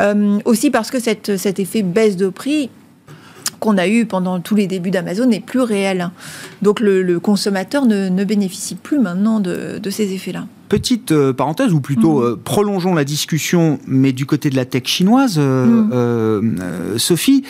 [0.00, 2.70] Euh, aussi parce que cette, cet effet baisse de prix
[3.60, 6.10] qu'on a eu pendant tous les débuts d'Amazon n'est plus réel.
[6.62, 10.46] Donc le, consommateur ne, ne, bénéficie plus maintenant de, de ces effets-là.
[10.68, 12.24] Petite euh, parenthèse, ou plutôt mm.
[12.24, 16.98] euh, prolongeons la discussion, mais du côté de la tech chinoise, euh, mm.
[16.98, 17.44] Sophie,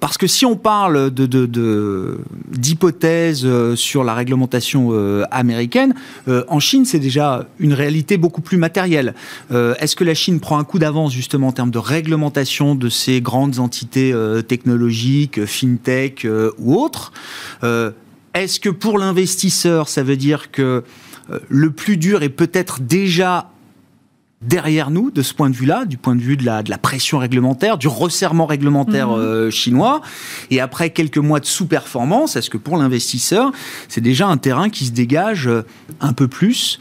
[0.00, 2.18] parce que si on parle de,
[2.50, 4.92] d'hypothèses sur la réglementation
[5.30, 5.94] américaine,
[6.48, 9.14] en Chine, c'est déjà une réalité beaucoup plus matérielle.
[9.50, 13.20] est-ce que la Chine prend un coup d'avance justement en termes de réglementation de ces
[13.20, 14.14] grandes entités
[14.46, 16.26] technologiques, fintech
[16.58, 17.12] ou autres?
[18.34, 20.82] Est-ce que pour l'investisseur, ça veut dire que
[21.48, 23.50] le plus dur est peut-être déjà
[24.40, 26.78] derrière nous de ce point de vue-là, du point de vue de la, de la
[26.78, 29.18] pression réglementaire, du resserrement réglementaire mhm.
[29.18, 30.00] euh, chinois.
[30.50, 33.50] Et après quelques mois de sous-performance, est-ce que pour l'investisseur,
[33.88, 35.64] c'est déjà un terrain qui se dégage euh,
[36.00, 36.78] un peu plus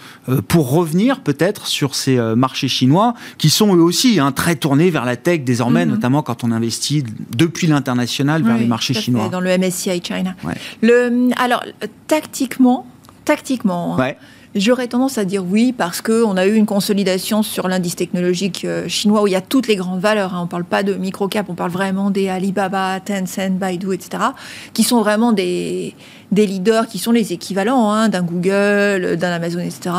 [0.48, 5.06] pour revenir peut-être sur ces marchés chinois qui sont eux aussi hein, très tournés vers
[5.06, 5.94] la tech désormais, mhm.
[5.94, 7.04] notamment quand on investit
[7.36, 9.30] depuis l'international vers les marchés chinois.
[9.30, 10.36] Dans le MSCI China.
[10.82, 11.64] Le, alors,
[12.08, 12.86] tactiquement,
[13.26, 14.14] tactiquement, hein,
[14.56, 18.88] J'aurais tendance à dire oui parce qu'on a eu une consolidation sur l'indice technologique euh,
[18.88, 20.34] chinois où il y a toutes les grandes valeurs.
[20.34, 20.40] Hein.
[20.42, 24.24] On ne parle pas de micro-cap, on parle vraiment des Alibaba, Tencent, Baidu, etc.
[24.74, 25.94] qui sont vraiment des,
[26.32, 29.96] des leaders qui sont les équivalents hein, d'un Google, d'un Amazon, etc.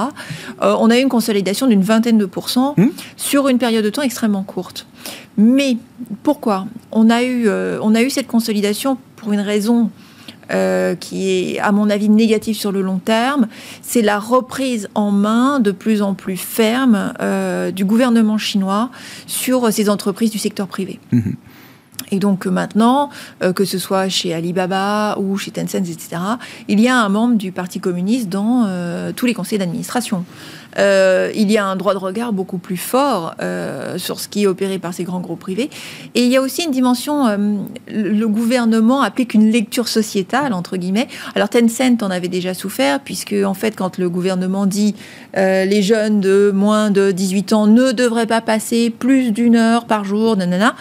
[0.63, 2.87] Euh, on a eu une consolidation d'une vingtaine de pourcents mmh.
[3.17, 4.87] sur une période de temps extrêmement courte.
[5.37, 5.77] Mais
[6.23, 6.67] pourquoi?
[6.91, 9.91] On a, eu, euh, on a eu cette consolidation pour une raison
[10.51, 13.49] euh, qui est, à mon avis, négatif sur le long terme,
[13.83, 18.91] c'est la reprise en main de plus en plus ferme euh, du gouvernement chinois
[19.27, 20.99] sur ces entreprises du secteur privé.
[21.13, 21.35] Mhm.
[22.11, 23.11] Et donc maintenant,
[23.43, 26.17] euh, que ce soit chez Alibaba ou chez Tencent, etc.,
[26.69, 30.25] il y a un membre du Parti communiste dans euh, tous les conseils d'administration.
[30.79, 33.35] Euh, il y a un droit de regard beaucoup plus fort
[33.97, 35.71] sur ce qui est opéré par ces grands groupes privés.
[36.15, 37.27] Et il y a aussi une dimension,
[37.89, 41.09] le gouvernement applique une lecture sociétale, entre guillemets.
[41.35, 44.95] Alors Tencent en avait déjà souffert, puisque en fait, quand le gouvernement dit
[45.35, 50.05] les jeunes de moins de 18 ans ne devraient pas passer plus d'une heure par
[50.05, 50.75] jour, nanana,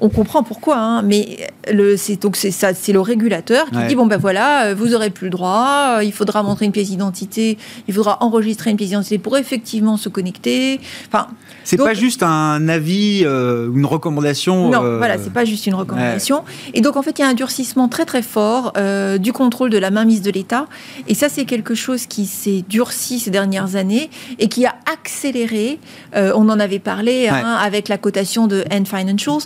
[0.00, 3.94] on comprend pourquoi, hein, mais le, c'est donc c'est ça, c'est le régulateur qui dit
[3.94, 6.88] bon ben voilà, euh, vous aurez plus le droit, euh, il faudra montrer une pièce
[6.88, 10.80] d'identité, il faudra enregistrer une pièce d'identité pour effectivement se connecter.
[11.06, 11.28] Enfin,
[11.64, 14.70] c'est pas juste un avis, euh, une recommandation.
[14.70, 16.44] Non, voilà, c'est pas juste une recommandation.
[16.74, 18.72] Et donc en fait, il y a un durcissement très très fort
[19.18, 20.66] du contrôle de la mainmise de l'État,
[21.08, 25.78] et ça c'est quelque chose qui s'est durci ces dernières années et qui a accéléré.
[26.14, 29.42] on en avait parlé hein, avec la cotation de N Financials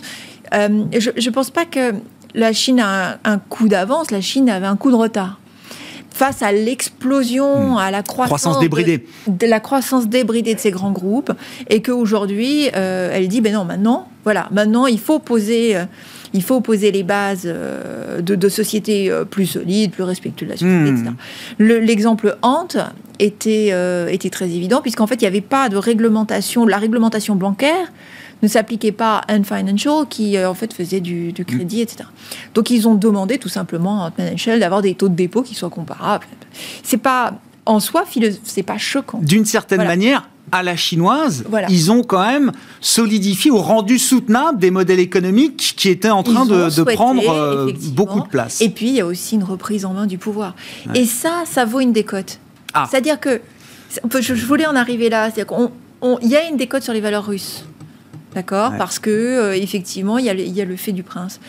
[0.53, 1.93] euh, je ne pense pas que
[2.33, 5.39] la Chine a un, coup d'avance, la Chine avait un coup de retard
[6.15, 7.77] face à l'explosion, hmm.
[7.77, 9.05] à la croissance, débridée.
[9.27, 11.33] De, la croissance débridée de ces grands groupes,
[11.69, 15.83] et qu'aujourd'hui, euh, elle dit, ben non, maintenant, voilà, maintenant, il faut poser, euh,
[16.33, 21.11] il faut poser les bases de, sociétés plus solides, plus respectueuses de la société, etc.
[21.59, 21.63] Hmm.
[21.85, 22.67] L'exemple Ant
[23.19, 23.73] était,
[24.09, 27.91] était très évident, puisqu'en fait, il n'y avait pas de réglementation, la réglementation bancaire
[28.43, 32.09] ne s'appliquait pas à Financial qui euh, en fait faisait du, crédit, etc.
[32.53, 35.69] Donc ils ont demandé tout simplement à Financial d'avoir des taux de dépôt qui soient
[35.69, 36.25] comparables.
[36.83, 37.33] C'est pas
[37.65, 38.05] en soi,
[38.43, 39.19] c'est pas choquant.
[39.21, 44.71] D'une certaine manière, à la chinoise, ils ont quand même solidifié ou rendu soutenable des
[44.71, 48.61] modèles économiques qui étaient en train de, prendre euh, beaucoup de place.
[48.61, 50.55] Et puis, il y a aussi une reprise en main du pouvoir.
[50.93, 52.39] Et ça, ça vaut une décote.
[52.73, 52.87] Ah.
[52.89, 53.41] C'est-à-dire que,
[54.19, 55.69] je voulais en arriver là, c'est-à-dire
[56.21, 57.65] y a une décote sur les valeurs russes.
[58.35, 61.39] D'accord Parce que, effectivement, il y, a le, il y, a le fait du prince.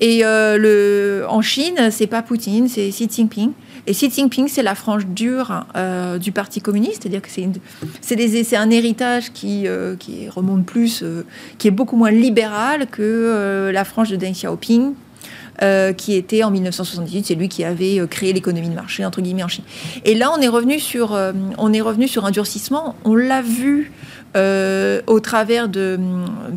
[0.00, 3.52] Et le, en Chine, c'est pas Poutine, c'est Xi Jinping.
[3.86, 8.70] Et Xi Jinping, c'est la frange dure euh, du Parti communiste, c'est-à-dire que c'est un
[8.70, 11.24] héritage qui, euh, qui remonte plus, euh,
[11.58, 14.94] qui est beaucoup moins libéral que la frange de Deng Xiaoping,
[15.96, 19.48] qui était en 1978, c'est lui qui avait créé l'économie de marché entre guillemets en
[19.48, 19.64] Chine.
[20.04, 21.18] Et là, on est revenu sur,
[21.58, 22.94] on est revenu sur un durcissement.
[23.04, 23.92] On l'a vu
[24.36, 25.98] euh, au travers de,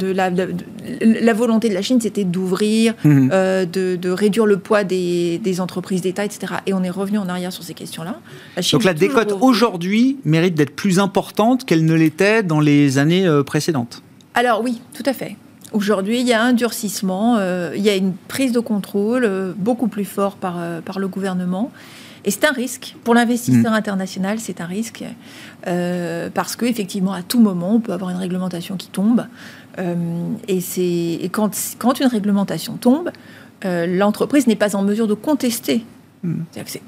[0.02, 3.30] la, la, volonté de la Chine, c'était d'ouvrir, mhm.
[3.32, 6.56] euh, de, réduire le poids des, entreprises d'État, etc.
[6.66, 8.20] Et on est revenu en arrière sur ces questions-là.
[8.72, 13.44] Donc la décote aujourd'hui mérite d'être plus importante qu'elle ne l'était dans les années euh,
[13.44, 14.04] précédentes.
[14.34, 15.38] Alors oui, tout à fait.
[15.72, 17.40] Aujourd'hui, il y a un durcissement,
[17.76, 21.72] il y a une prise de contrôle beaucoup plus fort par, par le gouvernement.
[22.26, 22.96] Et c'est un risque.
[23.04, 23.76] Pour l'investisseur mm.
[23.76, 25.04] international, c'est un risque.
[25.68, 29.26] Euh, parce qu'effectivement, à tout moment, on peut avoir une réglementation qui tombe.
[29.78, 29.96] Euh,
[30.48, 30.60] et,
[31.24, 33.12] et quand, quand, une réglementation tombe,
[33.66, 35.84] euh, l'entreprise n'est pas en mesure de contester.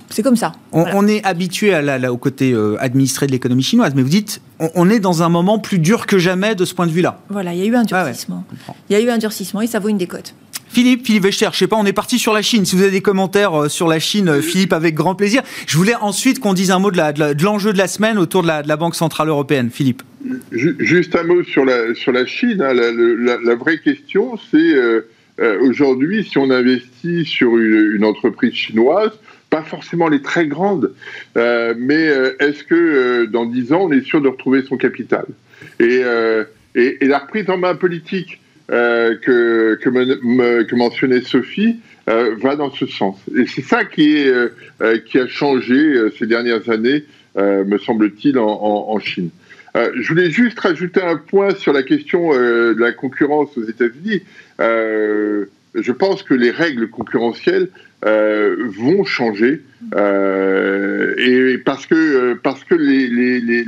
[0.09, 0.53] C'est comme ça.
[0.71, 4.89] On, est habitué à la, au côté administré de l'économie chinoise, mais vous dites, on,
[4.89, 7.21] est dans un moment plus dur que jamais de ce point de vue-là.
[7.29, 8.43] Voilà, il y a eu un durcissement.
[8.89, 10.33] il y a eu un durcissement et ça vaut une décote.
[10.71, 12.65] Philippe, Philippe Wechter, je sais pas, on est parti sur la Chine.
[12.65, 15.43] Si vous avez des commentaires euh, sur la Chine, euh, Philippe, avec grand plaisir.
[15.67, 18.77] Je voulais ensuite qu'on dise un mot de l'enjeu de, la semaine autour de la,
[18.77, 19.69] Banque Centrale Européenne.
[19.69, 20.01] Philippe.
[20.51, 22.61] Juste un mot sur la, sur la Chine.
[22.61, 22.73] Hein.
[22.73, 25.09] La, vraie question, c'est euh,
[25.61, 29.11] aujourd'hui, si on investit sur une, entreprise chinoise,
[29.49, 30.93] pas forcément les très grandes,
[31.35, 35.25] mais est-ce que dans 10 ans, on est sûr de retrouver son capital?
[35.79, 36.03] Et,
[37.01, 43.17] la reprise en main politique euh, que, mentionnait Sophie euh, va dans ce sens.
[43.35, 44.49] Et c'est ça euh,
[45.05, 47.03] qui a changé ces dernières années,
[47.35, 49.29] me semble-t-il, en, Chine.
[49.75, 54.21] je voulais juste rajouter un point sur la question de la concurrence aux États-Unis.
[54.61, 57.69] Je pense que les règles concurrentielles
[58.03, 59.61] vont changer
[59.93, 63.65] et parce que parce que les les, les,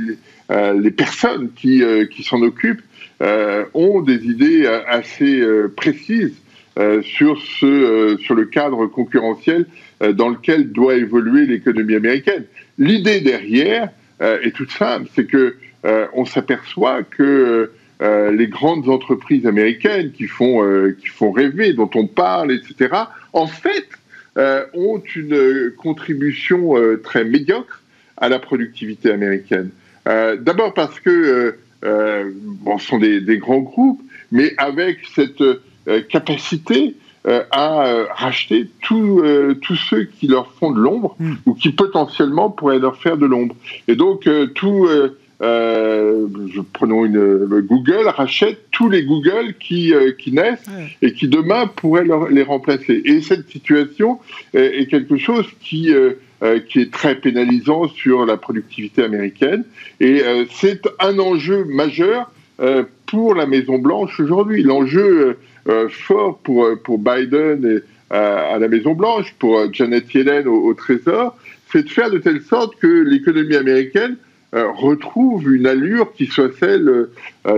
[0.80, 2.82] les personnes qui, qui s'en occupent
[3.22, 6.34] euh, ont des idées euh, assez euh, précises
[7.02, 9.66] sur, ce, sur le cadre concurrentiel
[10.00, 12.46] dans lequel doit évoluer l'économie américaine.
[12.78, 15.54] L'idée derrière est toute simple, c'est que
[16.14, 20.62] on s'aperçoit que les grandes entreprises américaines qui font,
[21.00, 22.94] qui font rêver, dont on parle, etc.,
[23.32, 23.88] en fait,
[24.74, 27.82] ont une contribution très médiocre
[28.16, 29.70] à la productivité américaine.
[30.04, 34.02] D'abord parce que euh, bon, ce sont des, grands groupes,
[34.32, 36.94] mais avec cette euh, capacité
[37.26, 39.22] euh, à racheter tous
[39.88, 41.34] ceux qui leur font de l'ombre hmm.
[41.46, 43.54] ou qui potentiellement pourraient leur faire de l'ombre.
[43.88, 44.88] Et donc, tout,
[45.38, 50.66] prenons une, Google, rachète tous les Google qui, qui naissent
[51.02, 53.02] et qui demain pourraient les remplacer.
[53.04, 54.20] Et cette situation
[54.54, 55.92] est quelque chose qui
[56.44, 59.64] euh, qui est très pénalisant sur la productivité américaine.
[59.98, 64.62] Et euh, c'est un enjeu majeur euh, pour la Maison Blanche aujourd'hui.
[64.62, 65.38] L'enjeu
[65.88, 71.34] fort pour, pour Biden et, à la Maison Blanche, pour Janet Yellen au, Trésor,
[71.72, 74.16] c'est de faire de telle sorte que l'économie américaine
[74.54, 77.08] retrouve une allure qui soit celle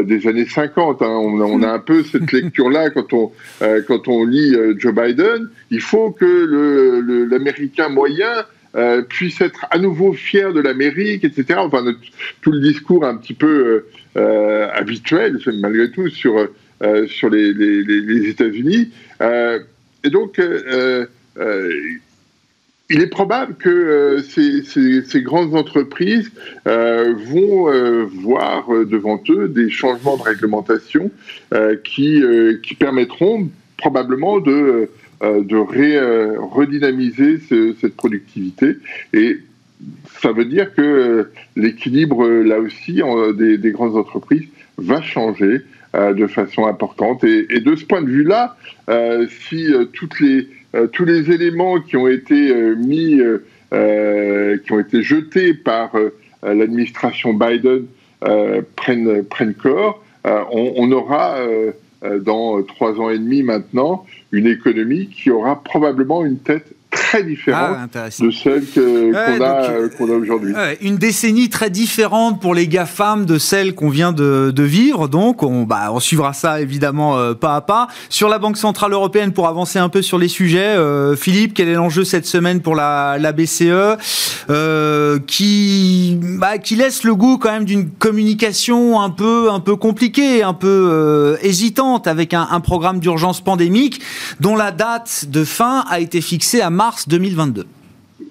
[0.04, 1.02] des années 50.
[1.02, 1.06] Hein.
[1.06, 3.32] On, a un peu cette lecture-là quand on,
[3.86, 5.50] quand on lit Joe Biden.
[5.70, 8.44] Il faut que l'Américain moyen
[8.76, 11.54] euh, puisse être à nouveau fier de l'Amérique, etc.
[11.56, 11.82] Enfin,
[12.42, 13.86] tout le discours un petit peu euh,
[14.18, 16.46] euh, habituel, malgré tout, sur,
[17.06, 18.90] sur les, les, États-Unis.
[19.22, 20.38] et donc,
[22.88, 26.30] il est probable que ces, ces, grandes entreprises
[26.64, 31.10] vont voir devant eux des changements de réglementation
[31.82, 32.22] qui,
[32.62, 34.88] qui permettront probablement de
[35.22, 37.38] euh, de euh, redynamiser
[37.80, 38.76] cette productivité.
[39.14, 39.38] Et
[40.20, 43.00] ça veut dire que euh, l'équilibre, là aussi,
[43.34, 44.46] des, grandes entreprises
[44.76, 45.62] va changer
[45.94, 47.24] de façon importante.
[47.24, 48.56] Et, de ce point de vue-là,
[49.48, 50.48] si toutes les,
[50.92, 53.20] tous les éléments qui ont été mis,
[53.70, 55.92] qui ont été jetés par
[56.42, 57.86] l'administration Biden
[58.76, 61.38] prennent, prennent corps, on, on, aura
[62.20, 67.90] dans trois ans et demi maintenant une économie qui aura probablement une tête très différente
[67.94, 70.54] ah, de celle qu'on a, euh, a aujourd'hui.
[70.80, 75.06] une décennie très différente pour les GAFAM de celle qu'on vient de, de, vivre.
[75.06, 77.88] Donc, on, bah, on suivra ça évidemment euh, pas à pas.
[78.08, 81.68] Sur la Banque Centrale Européenne, pour avancer un peu sur les sujets, euh, Philippe, quel
[81.68, 83.96] est l'enjeu cette semaine pour la, la BCE
[85.26, 90.42] qui, bah, qui laisse le goût quand même d'une communication un peu, un peu compliquée,
[90.42, 94.00] un peu hésitante avec un, un programme d'urgence pandémique
[94.40, 97.64] dont la date de fin a été fixée à mars 2022.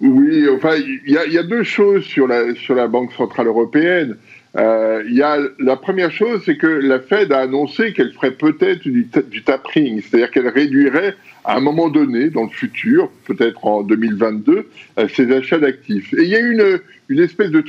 [0.02, 4.18] Oui, enfin, il y, a deux choses sur la, sur la Banque Centrale Européenne.
[4.58, 8.84] Euh, y a, la première chose, c'est que la Fed a annoncé qu'elle ferait peut-être
[8.84, 13.84] du, du, tapering, c'est-à-dire qu'elle réduirait à un moment donné, dans le futur, peut-être en
[13.84, 16.14] 2022, euh, ses achats d'actifs.
[16.14, 16.80] Et il y a une,
[17.10, 17.64] une espèce de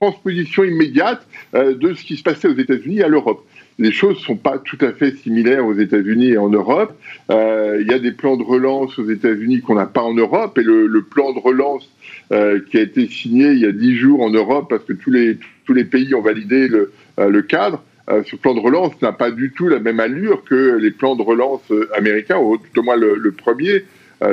[0.00, 3.44] transposition immédiate euh, de ce qui se passait aux États-Unis à l'Europe
[3.78, 6.98] les choses ne sont pas tout à fait similaires aux États-Unis et en Europe.
[7.30, 10.58] Euh, il y a des plans de relance aux États-Unis qu'on n'a pas en Europe,
[10.58, 11.88] et le, plan de relance
[12.32, 15.10] euh, qui a été signé il y a dix jours en Europe, parce que tous
[15.10, 17.82] les, tous les pays ont validé le, euh, cadre,
[18.24, 21.20] ce plan de relance n'a pas du tout la même allure que les plans de
[21.20, 21.60] relance
[21.94, 23.84] américains, ou tout au moins le, premier,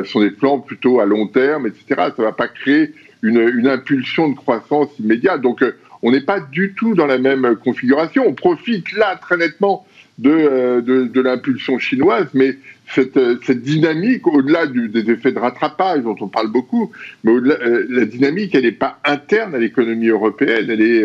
[0.05, 1.83] sont des plans plutôt à long terme, etc.
[1.89, 5.41] Ça ne va pas créer une, une, impulsion de croissance immédiate.
[5.41, 5.61] Donc,
[6.05, 8.25] on n'est pas du tout dans la même configuration.
[8.27, 9.87] On profite là très nettement
[10.19, 12.57] de, euh, de, l'impulsion chinoise, mais
[12.93, 16.91] cette, euh, cette dynamique, au-delà des effets de rattrapage dont on parle beaucoup,
[17.23, 21.03] mais euh, la dynamique, elle n'est pas interne à l'économie européenne, elle est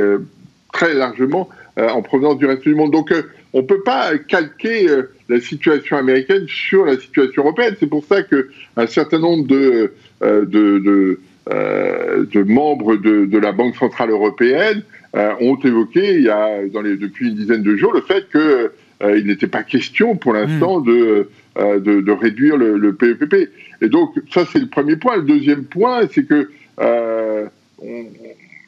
[0.70, 1.48] très largement
[1.78, 2.92] en provenance du reste du monde.
[2.92, 3.10] Donc,
[3.54, 4.86] on ne peut pas calquer
[5.30, 7.74] la situation américaine sur la situation européenne.
[7.80, 11.18] C'est pour ça qu'un certain nombre de, de
[11.50, 14.82] de membres de, la Banque centrale européenne
[15.16, 18.28] euh, ont évoqué il y a, dans les, depuis une dizaine de jours le fait
[18.30, 20.84] qu'il euh, n'était pas question pour l'instant hmm.
[20.84, 21.28] de,
[21.78, 23.50] de, réduire le, le, PEPP.
[23.82, 25.16] Et donc ça c'est le premier point.
[25.16, 26.48] Le deuxième point c'est que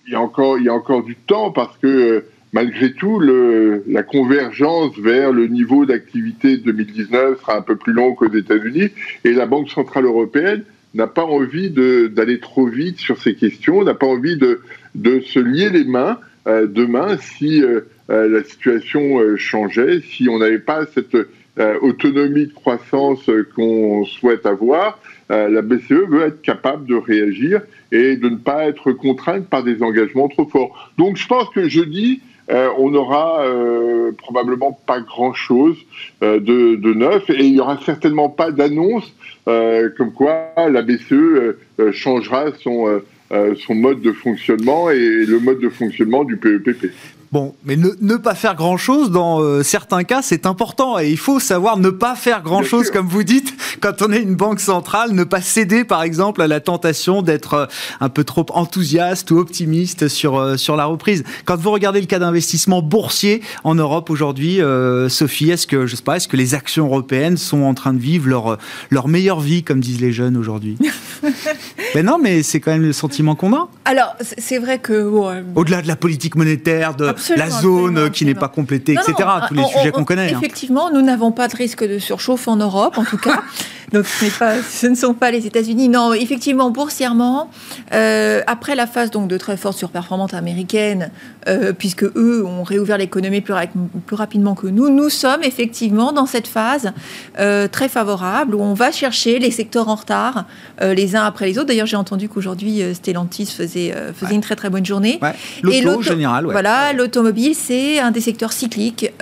[0.04, 3.82] il y a encore il y a encore du temps parce que malgré tout, le,
[3.86, 8.90] la convergence vers le niveau d'activité 2019 sera un peu plus long qu'aux États-Unis
[9.24, 10.64] et la Banque centrale européenne
[10.94, 14.60] n'a pas envie d'aller trop vite sur ces questions, n'a pas envie de,
[14.94, 20.38] de, se lier les mains euh, demain si euh, euh, la situation changeait, si on
[20.38, 21.16] n'avait pas cette
[21.82, 24.98] autonomie de croissance qu'on souhaite avoir.
[25.28, 27.60] la BCE veut être capable de réagir
[27.92, 30.90] et de ne pas être contrainte par des engagements trop forts.
[30.96, 33.44] Donc je pense que jeudi, on n'aura
[34.18, 35.76] probablement pas grand-chose
[36.20, 39.12] de, de, neuf et il n'y aura certainement pas d'annonce
[39.48, 43.00] euh, comme quoi la BCE euh, euh, changera son,
[43.56, 46.92] son mode de fonctionnement et le mode de fonctionnement du PEPP.
[47.32, 50.98] Bon, mais ne, pas faire grand-chose, dans euh, certains cas, c'est important.
[50.98, 54.34] Et il faut savoir ne pas faire grand-chose, comme vous dites, quand on est une
[54.34, 57.66] banque centrale, ne pas céder, par exemple, à la tentation d'être euh,
[58.00, 61.24] un peu trop enthousiaste ou optimiste sur, euh, sur la reprise.
[61.46, 64.60] Quand vous regardez le cas d'investissement boursier en Europe aujourd'hui,
[65.08, 67.98] Sophie, est-ce que, je sais pas, est-ce que les actions européennes sont en train de
[67.98, 68.58] vivre leur,
[68.90, 70.76] leur meilleure vie, comme disent les jeunes aujourd'hui?
[71.94, 73.68] Mais non, mais c'est quand même le sentiment qu'on a.
[73.84, 74.92] Alors, c'est vrai que...
[75.54, 79.28] Au-delà de la politique monétaire, de la zone qui n'est pas complétée, etc.
[79.48, 80.32] tous les sujets qu'on connaît.
[80.32, 80.38] Hein.
[80.38, 83.42] Effectivement, nous n'avons pas de risque de surchauffe en Europe, en tout cas.
[83.92, 85.88] Donc ce, pas, ce, ne sont pas les États-Unis.
[85.88, 87.50] Non, effectivement, boursièrement,
[87.92, 91.10] euh, après la phase donc de très forte surperformance américaine,
[91.48, 93.54] euh, puisque eux ont réouvert l'économie plus,
[94.06, 96.92] plus, rapidement que nous, nous sommes effectivement dans cette phase
[97.38, 100.46] euh, très favorable où on va chercher les secteurs en retard
[100.80, 101.68] les uns après les autres.
[101.68, 105.18] D'ailleurs, j'ai entendu qu'aujourd'hui Stellantis faisait, faisait une très très bonne journée.
[105.22, 105.34] Ouais.
[105.62, 106.44] L'auto général.
[106.46, 109.12] Voilà, l'automobile, c'est un des secteurs cycliques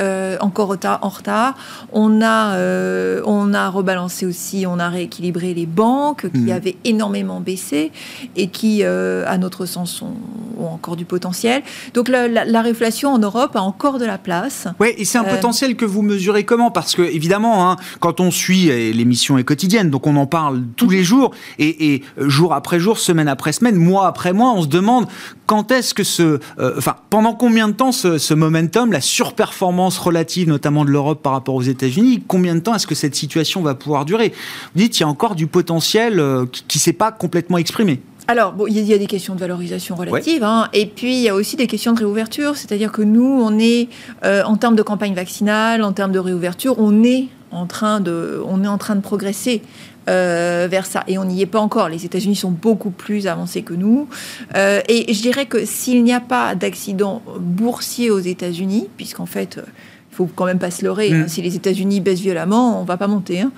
[0.41, 1.57] encore en retard.
[1.93, 2.57] On a,
[3.24, 6.51] on a rebalancé aussi on a rééquilibré les banques qui mhm.
[6.51, 7.93] avaient énormément baissé
[8.37, 10.14] et qui, euh, à notre sens, ont,
[10.61, 11.62] encore du potentiel.
[11.95, 14.68] Donc la, la, réflation en Europe a encore de la place.
[14.78, 16.70] Oui, et c'est un euh, potentiel que vous mesurez comment?
[16.70, 20.91] Parce que évidemment, hein, quand on suit l'émission est quotidienne, donc on en parle tous
[20.91, 25.07] les jours et, jour après jour, semaine après semaine, mois après mois, on se demande
[25.51, 29.99] quand est-ce que ce, euh, enfin, pendant combien de temps ce, ce, momentum, la surperformance
[29.99, 33.62] relative, notamment de l'Europe par rapport aux États-Unis, combien de temps est-ce que cette situation
[33.62, 34.32] va pouvoir durer?
[34.74, 38.00] Vous dites, il y a encore du potentiel euh, qui ne s'est pas complètement exprimé.
[38.28, 41.28] Alors, bon, il y a des questions de valorisation relative, hein, et puis il y
[41.28, 43.88] a aussi des questions de réouverture, c'est-à-dire que nous, on est,
[44.24, 48.40] euh, en termes de campagne vaccinale, en termes de réouverture, on est en train de,
[48.46, 49.62] on est en train de progresser.
[50.08, 51.04] Euh, vers ça.
[51.06, 51.88] Et on n'y est pas encore.
[51.88, 54.08] Les États-Unis sont beaucoup plus avancés que nous.
[54.56, 59.60] Euh, et je dirais que s'il n'y a pas d'accident boursier aux États-Unis, puisqu'en fait,
[60.12, 61.12] il faut quand même pas se leurrer.
[61.12, 61.28] Hein, mm.
[61.28, 63.40] si les États-Unis baissent violemment, on va pas monter.
[63.40, 63.52] Hein.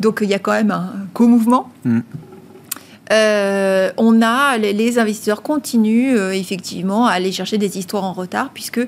[0.00, 1.70] Donc il y a quand même un co-mouvement.
[1.84, 2.00] Mm.
[3.98, 8.80] on a les, investisseurs continuent effectivement à aller chercher des histoires en retard puisque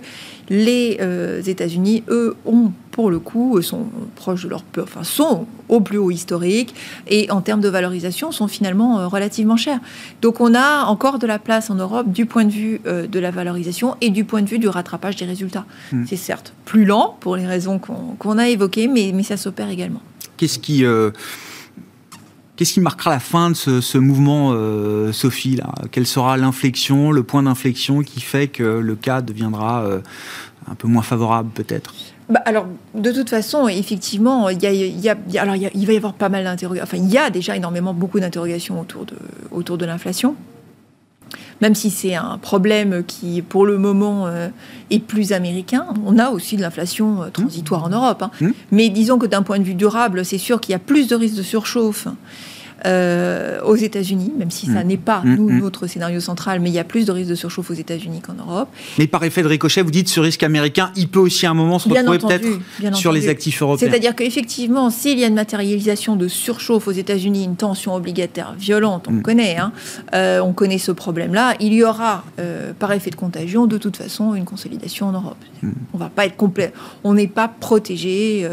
[0.49, 0.99] les
[1.47, 6.11] États-Unis, eux, ont pour le coup, sont proches de leur, enfin, sont au plus haut
[6.11, 6.75] historique
[7.09, 9.81] et en termes de valorisation sont finalement relativement chers.
[10.23, 13.31] Donc on a encore de la place en Europe du point de vue de la
[13.31, 15.67] valorisation et du point de vue du rattrapage des résultats.
[15.93, 16.05] Hmm.
[16.09, 20.01] C'est certes plus lent pour les raisons qu'on a évoquées, mais, mais ça s'opère également.
[20.37, 21.11] Qu'est-ce qui, euh,
[22.57, 25.73] qu'est-ce qui marquera la fin de ce, mouvement, euh, Sophie là?
[25.91, 30.01] Quelle sera l'inflexion, le point d'inflexion qui fait que le cas deviendra euh,
[30.69, 31.95] un peu moins favorable peut-être?
[32.29, 36.29] Bah, alors, de toute façon, effectivement, il, y a, alors, il, va y avoir pas
[36.29, 36.85] mal d'interrogations.
[36.85, 39.17] Enfin, il y a déjà énormément, beaucoup d'interrogations autour de,
[39.51, 40.37] autour de l'inflation
[41.61, 44.49] même si c'est un problème qui, pour le moment, euh,
[44.91, 48.23] est plus américain, on a aussi de l'inflation euh, transitoire en Europe.
[48.23, 48.31] Hein.
[48.41, 48.51] Mmh.
[48.73, 51.17] Mais disons que d'un point de vue durable, c'est sûr qu'il y a plus de
[51.17, 52.09] risques de surchauffe
[52.87, 54.87] euh, aux États-Unis, même si ça mm.
[54.87, 55.61] n'est pas mm, mm.
[55.61, 58.35] notre scénario central, mais il y a plus de risques de surchauffe aux États-Unis qu'en
[58.35, 58.69] Europe.
[58.99, 61.55] Mais par effet de ricochet, vous dites ce risque américain, il peut aussi à un
[61.55, 63.89] moment se retrouver peut-être sur les actifs européens.
[63.89, 69.07] C'est-à-dire qu'effectivement, s'il y a une matérialisation de surchauffe aux États-Unis, une tension obligataire violente,
[69.09, 69.73] on connaît, hein,
[70.15, 73.97] euh, on connaît ce problème-là, il y aura euh, par effet de contagion de toute
[73.97, 75.37] façon une consolidation en Europe.
[75.93, 76.73] On va pas être complet,
[77.05, 78.49] on n'est pas protégé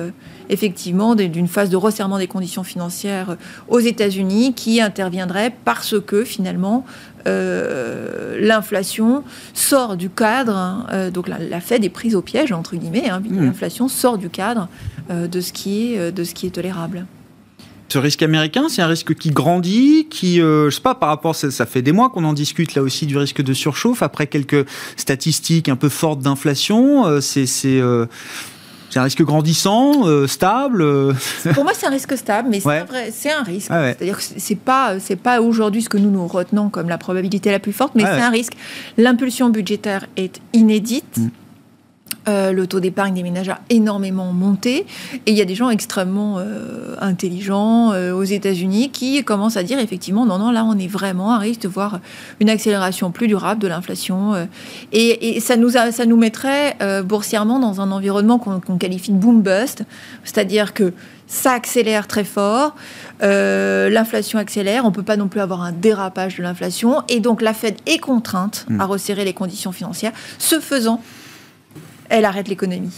[0.49, 3.37] effectivement d'une phase de resserrement des conditions financières
[3.69, 6.85] aux États-Unis qui interviendrait parce que finalement
[7.27, 12.75] euh, l'inflation sort du cadre, hein, euh, donc la, Fed est prise au piège, entre
[12.75, 13.45] guillemets, hein, mmh.
[13.45, 14.67] l'inflation sort du cadre
[15.09, 17.05] euh, de, ce qui est, de ce qui est tolérable.
[17.91, 21.51] Ce risque américain, c'est un risque qui grandit, qui, je sais pas, par rapport, ça,
[21.51, 24.01] ça fait des mois qu'on en discute là aussi du risque de surchauffe.
[24.01, 24.65] Après quelques
[24.95, 27.45] statistiques un peu fortes d'inflation, c'est
[28.91, 31.13] c'est un risque grandissant, euh, stable euh
[31.53, 33.69] Pour moi, c'est un risque stable, mais c'est un risque.
[33.71, 36.97] Ah C'est-à-dire que c'est pas, c'est pas aujourd'hui ce que nous nous retenons comme la
[36.97, 38.53] probabilité la plus forte, mais ah c'est un risque.
[38.97, 41.17] L'impulsion budgétaire est inédite.
[41.17, 41.29] Mm.
[42.27, 44.85] Euh, le taux d'épargne des ménages a énormément monté
[45.25, 49.63] et il y a des gens extrêmement euh, intelligents euh, aux États-Unis qui commencent à
[49.63, 51.99] dire effectivement non non là on est vraiment à risque de voir
[52.39, 54.47] une accélération plus durable de l'inflation
[54.91, 59.83] et, ça nous ça nous mettrait boursièrement dans un environnement qu'on qualifie de boom bust
[60.23, 60.93] c'est-à-dire que
[61.25, 62.75] ça accélère très fort,
[63.21, 67.41] l'inflation accélère, on ne peut pas non plus avoir un dérapage de l'inflation, et donc
[67.41, 68.89] la Fed est contrainte à mmh.
[68.89, 70.11] resserrer les conditions financières.
[70.39, 71.01] Ce faisant,
[72.11, 72.91] elle arrête l'économie.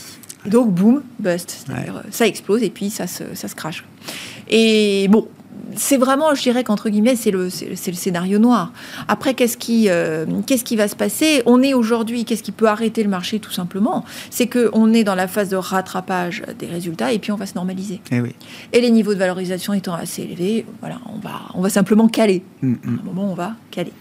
[0.45, 1.65] Donc, boum, bust.
[1.69, 3.85] Euh, ça explose et puis ça se, ça se crache.
[4.49, 5.27] Et bon,
[5.75, 8.73] c'est vraiment, je dirais qu'entre guillemets, c'est le, c'est, le scénario noir.
[9.07, 11.43] Après, qu'est-ce qui, euh, qu'est-ce qui va se passer?
[11.45, 14.03] On est aujourd'hui, qu'est-ce qui peut arrêter le marché tout simplement?
[14.29, 17.55] C'est qu'on est dans la phase de rattrapage des résultats et puis on va se
[17.55, 18.01] normaliser.
[18.11, 18.35] Et, eh oui.
[18.73, 22.43] et les niveaux de valorisation étant assez élevés, voilà, on va, on va simplement caler.
[22.61, 22.77] Mm, mm.
[22.85, 23.93] À un moment, on va caler.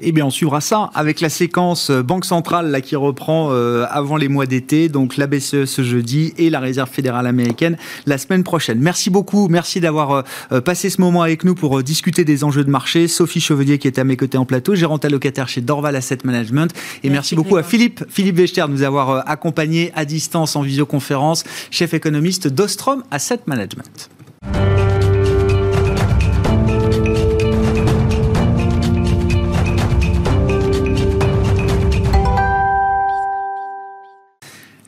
[0.00, 3.84] Eh bien, on suivra ça avec la séquence euh, Banque centrale là, qui reprend euh,
[3.90, 7.76] avant les mois d'été, donc la BCE ce jeudi et la Réserve fédérale américaine
[8.06, 8.78] la semaine prochaine.
[8.78, 12.70] Merci beaucoup, merci d'avoir euh, passé ce moment avec nous pour discuter des enjeux de
[12.70, 13.08] marché.
[13.08, 16.72] Sophie Chevelier qui est à mes côtés en plateau, gérante allocataire chez Dorval Asset Management.
[17.02, 21.44] Et merci, beaucoup à Philippe, Philippe Vechter de nous avoir accompagnés à distance en visioconférence,
[21.70, 24.10] chef économiste d'Ostrom Asset Management.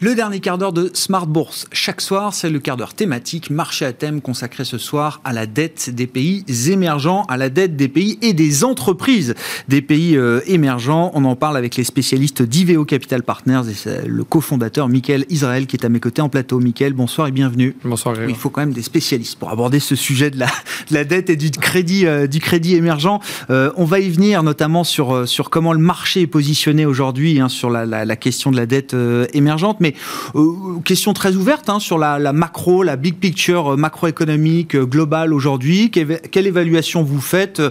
[0.02, 1.66] Le dernier quart d'heure de Smart Bourse.
[1.72, 5.44] Chaque soir, c'est le quart d'heure thématique, marché à thème consacré ce soir à la
[5.44, 9.34] dette des pays émergents, à la dette des pays et des entreprises
[9.68, 11.10] des pays euh, émergents.
[11.12, 15.66] On en parle avec les spécialistes d'Iveo Capital Partners et c'est le cofondateur Michael Israël
[15.66, 16.60] qui est à mes côtés en plateau.
[16.60, 17.76] Michael, bonsoir et bienvenue.
[17.84, 18.16] Bonsoir.
[18.26, 20.46] Il faut quand même des spécialistes pour aborder ce sujet de la,
[20.88, 23.20] de la dette et du crédit, euh, du crédit émergent.
[23.50, 27.50] Euh, on va y venir notamment sur, sur comment le marché est positionné aujourd'hui hein,
[27.50, 28.96] sur la, la, la, question de la dette
[29.34, 29.76] émergente.
[29.80, 29.89] Mais
[30.34, 35.32] euh, question très ouverte hein, sur la, macro, la big picture euh, macroéconomique euh, globale
[35.32, 35.90] aujourd'hui.
[35.90, 37.62] Quelle, évaluation vous faites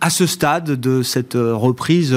[0.00, 2.16] à ce stade de cette reprise,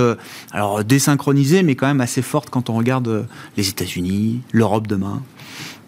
[0.52, 5.22] alors désynchronisée, mais quand même assez forte quand on regarde les États-Unis, l'Europe demain?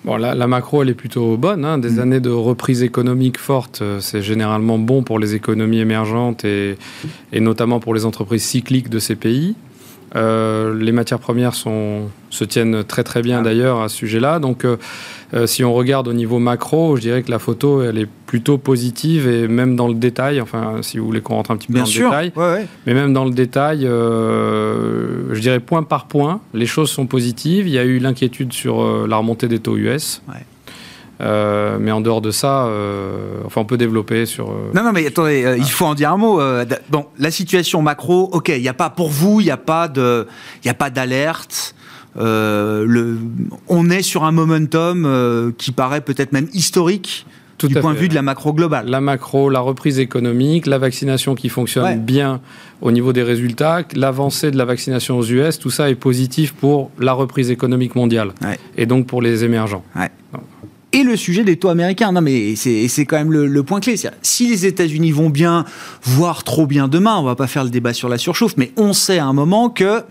[0.05, 1.65] Bon, la, la, macro, elle est plutôt bonne.
[1.65, 1.77] Hein.
[1.77, 1.99] Des mm.
[1.99, 6.77] années de reprise économique forte, c'est généralement bon pour les économies émergentes et,
[7.31, 9.55] et, notamment pour les entreprises cycliques de ces pays.
[10.15, 14.39] Euh, les matières premières sont, se tiennent très très bien ah d'ailleurs à ce sujet-là.
[14.39, 14.77] Donc euh,
[15.33, 18.57] euh, si on regarde au niveau macro, je dirais que la photo elle est plutôt
[18.57, 21.79] positive et même dans le détail, enfin si vous voulez qu'on rentre un petit peu
[21.79, 22.31] dans le détail,
[22.85, 27.67] mais même dans le détail, je dirais point par point, les choses sont positives.
[27.67, 30.21] Il y a eu l'inquiétude sur la remontée des taux US.
[31.23, 34.49] Euh, mais en dehors de ça, euh, enfin, on peut développer sur.
[34.51, 36.39] euh, Non, non, mais attendez, il faut en dire un mot.
[36.89, 39.87] bon, la situation macro, ok, il n'y a pas pour vous, il n'y a pas
[39.87, 40.27] de,
[40.63, 41.75] il y a pas d'alerte.
[42.17, 43.17] Le,
[43.67, 47.25] on est sur un momentum qui paraît peut-être même historique
[47.57, 48.87] Tout du point de vue de la macro globale.
[48.89, 51.95] la macro, la reprise économique, la vaccination qui fonctionne Ouais.
[51.95, 52.41] bien
[52.81, 56.91] au niveau des résultats, l'avancée de la vaccination aux US, tout ça est positif pour
[56.99, 58.59] la reprise économique mondiale Ouais.
[58.77, 59.83] et donc pour les émergents.
[60.95, 62.11] Et le sujet des taux américains.
[62.11, 63.95] Non, mais c'est quand même le, point clé.
[64.21, 65.65] Si les États-Unis vont bien,
[66.03, 68.93] voire trop bien demain, on va pas faire le débat sur la surchauffe, mais on
[68.93, 70.03] sait à un moment que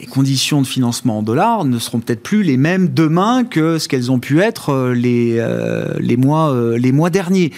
[0.00, 3.88] les conditions de financement en dollars ne seront peut-être plus les mêmes demain que ce
[3.88, 7.52] qu'elles ont pu être euh, les, euh, les, mois, euh, les mois derniers.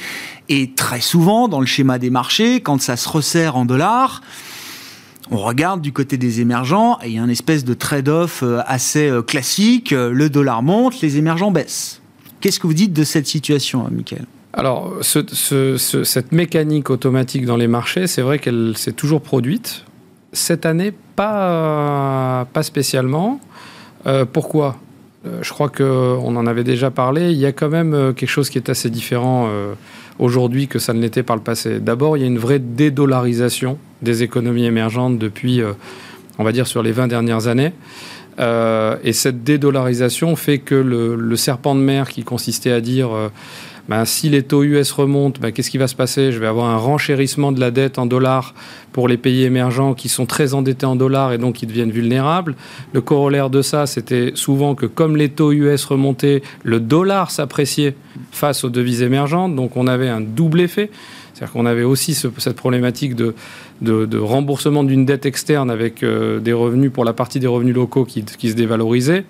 [0.48, 4.20] Et très souvent, dans le schéma des marchés, quand ça se resserre en dollars,
[5.32, 9.10] on regarde du côté des émergents et il y a une espèce de trade-off assez
[9.26, 9.90] classique.
[9.90, 12.00] Le dollar monte, les émergents baissent.
[12.46, 17.44] Qu'est-ce que vous dites de cette situation, Michael Alors, ce- ce- ce- cette mécanique automatique
[17.44, 19.84] dans les marchés, c'est vrai qu'elle s'est toujours produite.
[20.32, 23.40] Cette année, pas, pas spécialement.
[24.06, 24.76] Euh, pourquoi?
[25.26, 27.32] Euh, Je crois qu'on en avait déjà parlé.
[27.32, 29.50] Il y a quand même euh, quelque chose qui est assez différent
[30.20, 31.80] aujourd'hui que ça ne l'était par le passé.
[31.80, 35.62] D'abord, il y a une vraie dédollarisation des économies émergentes depuis,
[36.38, 37.72] on va dire, sur les 20 dernières années.
[38.38, 43.28] Euh, et cette dédollarisation fait que le, serpent de mer qui consistait à dire euh,
[43.88, 46.32] ben, si les taux US remontent, ben, qu'est-ce qui va se passer?
[46.32, 48.54] Je vais avoir un renchérissement de la dette en dollars
[48.92, 52.56] pour les pays émergents qui sont très endettés en dollars et donc qui deviennent vulnérables.
[52.92, 57.94] Le corollaire de ça, c'était souvent que comme les taux US remontaient, le dollar s'appréciait
[58.32, 59.54] face aux devises émergentes.
[59.54, 60.90] Donc on avait un double effet.
[61.32, 63.34] C'est-à-dire qu'on avait aussi ce- cette problématique de,
[63.80, 67.74] de, de remboursement d'une dette externe avec euh, des revenus pour la partie des revenus
[67.74, 69.24] locaux qui, qui se dévalorisaient.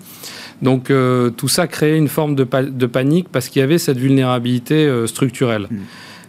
[0.61, 3.77] Donc euh, tout ça créait une forme de, pa- de panique parce qu'il y avait
[3.77, 5.67] cette vulnérabilité euh, structurelle.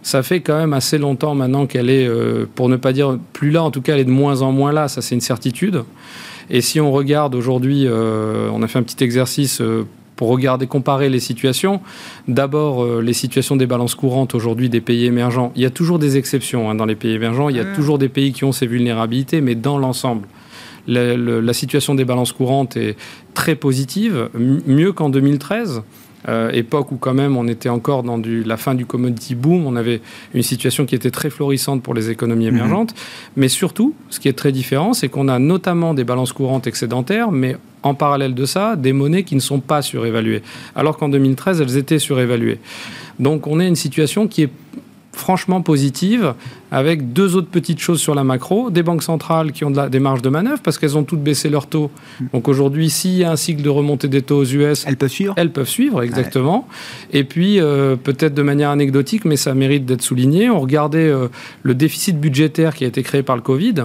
[0.01, 2.09] Ça fait quand même assez longtemps maintenant qu'elle est,
[2.55, 4.71] pour ne pas dire plus là, en tout cas elle est de moins en moins
[4.71, 5.83] là, ça c'est une certitude.
[6.49, 9.61] Et si on regarde aujourd'hui, on a fait un petit exercice
[10.19, 11.79] pour regarder, comparer les situations.
[12.27, 15.53] D'abord, euh, les situations des balances courantes aujourd'hui des pays émergents.
[15.55, 17.47] Il y a toujours des exceptions hein, dans les pays émergents.
[17.47, 20.27] Il y a toujours des pays qui ont ces vulnérabilités, mais dans l'ensemble,
[20.87, 22.97] la, situation des balances courantes est
[23.33, 25.83] très positive, mieux qu'en 2013.
[26.27, 29.65] Euh, époque où quand même on était encore dans du, la fin du commodity boom,
[29.65, 30.01] on avait
[30.33, 32.93] une situation qui était très florissante pour les économies émergentes.
[33.37, 37.31] Mais surtout, ce qui est très différent, c'est qu'on a notamment des balances courantes excédentaires,
[37.31, 40.41] mais en parallèle de ça, des monnaies qui ne sont pas surévaluées,
[40.75, 42.59] alors qu'en 2013, elles étaient surévaluées.
[43.19, 44.49] Donc on a une situation qui est
[45.19, 46.33] franchement positive,
[46.71, 49.89] avec deux autres petites choses sur la macro, des banques centrales qui ont de la,
[49.89, 51.91] des marges de manœuvre, parce qu'elles ont toutes baissé leurs taux.
[52.33, 55.09] Donc aujourd'hui, s'il y a un cycle de remontée des taux aux US, Elles peuvent
[55.09, 56.67] suivre elles peuvent suivre, exactement.
[57.11, 61.27] Et puis, euh, peut-être de manière anecdotique, mais ça mérite d'être souligné, on regardait euh,
[61.63, 63.75] le déficit budgétaire qui a été créé par le Covid.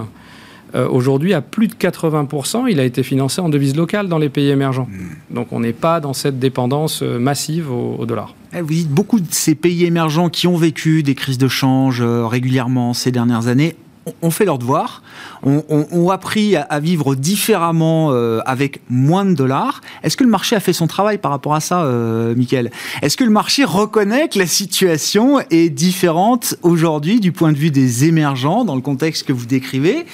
[0.75, 4.29] Euh, Aujourd'hui, à plus de 80%, il a été financé en devise locale dans les
[4.29, 4.87] pays émergents.
[5.31, 8.35] Donc, on n'est pas dans cette dépendance euh, massive au, au dollar.
[8.53, 12.01] Eh, Vous dites beaucoup de ces pays émergents qui ont vécu des crises de change
[12.01, 13.75] euh, régulièrement ces dernières années
[14.05, 15.01] ont- ont fait leur devoir,
[15.43, 19.81] ont appris à, à vivre différemment euh, avec moins de dollars.
[20.03, 23.17] Est-ce que le marché a fait son travail par rapport à ça, euh, Michael Est-ce
[23.17, 28.05] que le marché reconnaît que la situation est différente aujourd'hui du point de vue des
[28.05, 30.05] émergents dans le contexte que vous décrivez?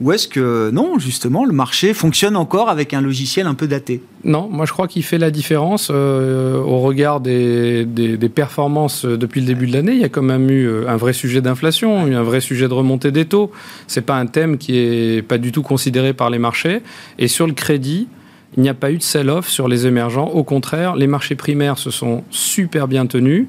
[0.00, 4.02] Ou est-ce que non, justement, le marché fonctionne encore avec un logiciel un peu daté?
[4.24, 9.04] Non, moi je crois qu'il fait la différence euh, au regard des, des- des performances
[9.04, 9.92] depuis le début de l'année.
[9.92, 12.74] Il y a quand même eu euh, un vrai sujet d'inflation, un vrai sujet de
[12.74, 13.37] remontée des taux.
[13.86, 16.80] C'est pas un thème qui est pas du tout considéré par les marchés.
[17.18, 18.08] Et sur le crédit,
[18.56, 20.28] il n'y a pas eu de sell-off sur les émergents.
[20.28, 23.46] Au contraire, les marchés primaires se sont super bien tenus.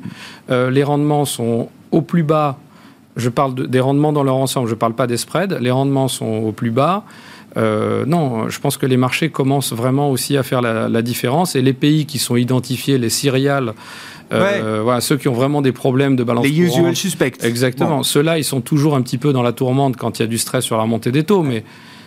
[0.50, 2.58] Euh, les rendements sont au plus bas.
[3.16, 5.58] Je parle de- des rendements dans leur ensemble, je ne parle pas des spreads.
[5.60, 7.04] Les rendements sont au plus bas.
[7.58, 11.56] Euh, non, je pense que les marchés commencent vraiment aussi à faire la, la différence.
[11.56, 13.74] Et les pays qui sont identifiés, les céréales,
[14.32, 17.44] euh, voilà, ceux qui ont vraiment des problèmes de balance Les usual suspects.
[17.44, 18.04] Exactement.
[18.04, 20.38] Ceux-là, ils sont toujours un petit peu dans la tourmente quand il y a du
[20.38, 21.64] stress sur la montée des taux, mais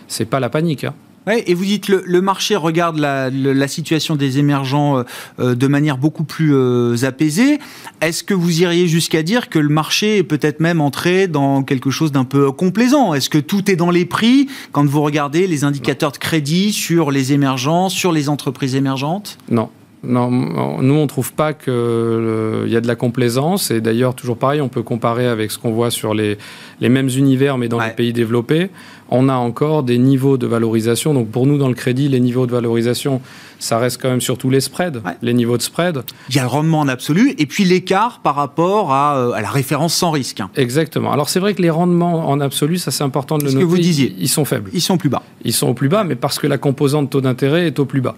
[0.07, 0.85] c'est pas la panique.
[0.85, 0.93] hein.
[1.25, 5.03] Ouais, et vous dites le, le marché regarde la, situation des émergents euh,
[5.39, 7.59] euh, de manière beaucoup plus euh, apaisée.
[8.01, 11.89] Est-ce que vous iriez jusqu'à dire que le marché est peut-être même entré dans quelque
[11.91, 13.13] chose d'un peu complaisant?
[13.13, 17.09] Est-ce que tout est dans les prix quand vous regardez les indicateurs de crédit sur
[17.09, 19.37] les émergents, sur les entreprises émergentes?
[19.49, 19.69] Non.
[20.05, 24.59] Non, nous on trouve pas qu'il y a de la complaisance et d'ailleurs toujours pareil,
[24.59, 26.37] on peut comparer avec ce qu'on voit sur les,
[26.81, 27.87] les mêmes univers mais dans Ouais.
[27.87, 28.69] les pays développés.
[29.13, 31.13] On a encore des niveaux de valorisation.
[31.13, 33.21] Donc pour nous, dans le crédit, les niveaux de valorisation,
[33.63, 36.01] ça reste quand même surtout les spreads, les niveaux de spread.
[36.29, 39.49] Il y a le rendement en absolu et puis l'écart par rapport à, euh, la
[39.49, 40.41] référence sans risque.
[40.41, 40.49] Hein.
[40.55, 41.11] Exactement.
[41.13, 43.63] Alors c'est vrai que les rendements en absolu, ça c'est important de le noter.
[43.63, 44.13] que vous disiez.
[44.19, 44.69] Ils sont faibles.
[44.73, 45.23] Ils sont plus bas.
[45.45, 48.01] Ils sont au plus bas, mais parce que la composante taux d'intérêt est au plus
[48.01, 48.15] bas.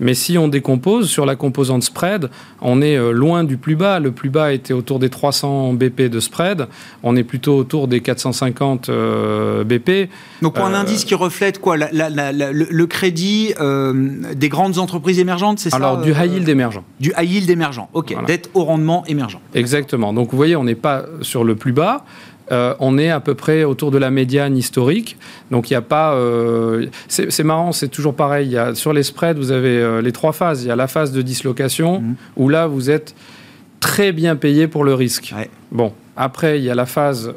[0.00, 2.28] Mais si on décompose sur la composante spread,
[2.60, 4.00] on est euh, loin du plus bas.
[4.00, 6.66] Le plus bas était autour des 300 BP de spread.
[7.02, 10.10] On est plutôt autour des 450 euh, BP.
[10.42, 11.76] Donc pour un indice qui reflète quoi?
[11.76, 13.54] Le, crédit
[14.34, 16.82] des grandes entreprises entreprises émergentes, c'est ça Alors, du high yield émergent.
[17.00, 18.16] Du high yield émergent, ok.
[18.26, 19.40] Dette au rendement émergent.
[19.54, 20.12] Exactement.
[20.12, 22.04] Donc, vous voyez, on n'est pas sur le plus bas.
[22.50, 25.16] Euh, on est à peu près autour de la médiane historique.
[25.50, 26.14] Donc il n'y a pas.
[26.14, 28.46] Euh, c'est marrant, c'est toujours pareil.
[28.46, 30.64] Il y a, sur les spreads, vous avez euh, les trois phases.
[30.64, 32.14] Il y a la phase de dislocation mhm.
[32.36, 33.14] où là vous êtes
[33.80, 35.34] très bien payé pour le risque.
[35.70, 37.32] Bon, après il y a la phase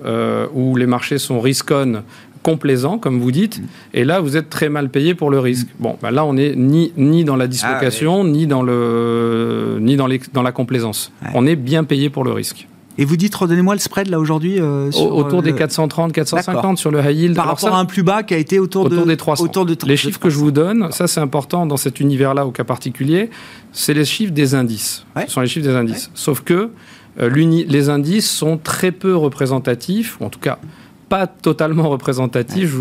[0.53, 2.01] où les marchés sont risk-on
[2.43, 3.65] complaisant, comme vous dites, mm.
[3.93, 5.67] et là, vous êtes très mal payé pour le risque.
[5.67, 5.83] Mm.
[5.83, 9.95] Bon, ben là, on n'est ni, ni dans la dislocation, ah, ni, dans, le, ni
[9.95, 11.11] dans, les, dans la complaisance.
[11.33, 12.67] On est bien payé pour le risque.
[12.97, 16.91] Et vous dites, redonnez-moi le spread là aujourd'hui euh, Autour euh, des 430, 450 sur
[16.91, 17.35] le high yield.
[17.35, 19.43] Par rapport à un plus bas qui a été autour, autour de, des 300.
[19.43, 22.51] Autour de les chiffres que je vous donne, ça c'est important dans cet univers-là au
[22.51, 23.29] cas particulier,
[23.71, 25.05] c'est les chiffres des indices.
[25.25, 26.11] Ce sont les chiffres des indices.
[26.13, 26.69] Sauf que
[27.19, 30.59] euh, les indices sont très peu représentatifs, ou en tout cas
[31.11, 32.73] pas totalement représentatif,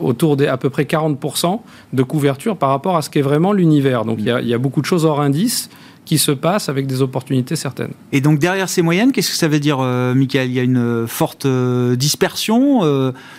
[0.00, 1.60] autour des à peu près 40%
[1.92, 4.04] de couverture par rapport à ce qu'est vraiment l'univers.
[4.04, 5.70] Donc il y, y, a beaucoup de choses hors indice
[6.08, 7.90] qui se passe avec des opportunités certaines.
[8.12, 10.48] Et donc derrière ces moyennes, qu'est-ce que ça veut dire, euh, Michael?
[10.48, 12.80] Il y a une euh, forte euh, dispersion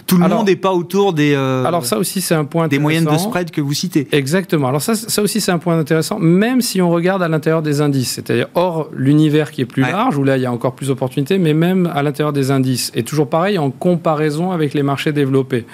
[0.05, 3.05] Tout le monde n'est pas autour des, alors ça aussi, c'est un point des moyennes
[3.05, 4.67] de spread que vous citez Exactement.
[4.67, 7.81] Alors ça, ça aussi, c'est un point intéressant, même si on regarde à l'intérieur des
[7.81, 10.89] indices, c'est-à-dire hors l'univers qui est plus large, où là, il y a encore plus
[10.89, 12.91] d'opportunités, mais même à l'intérieur des indices.
[12.93, 15.65] Et toujours pareil, en comparaison avec les marchés développés.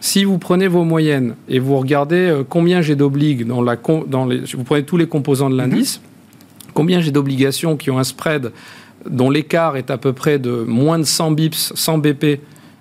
[0.00, 3.76] Si vous prenez vos moyennes et vous regardez combien j'ai d'obligues dans la,
[4.06, 6.00] dans les, vous prenez tous les composants de l'indice,
[6.74, 8.52] combien j'ai d'obligations qui ont un spread
[9.08, 12.40] dont l'écart est à peu près de moins de 100 bips, 100 BP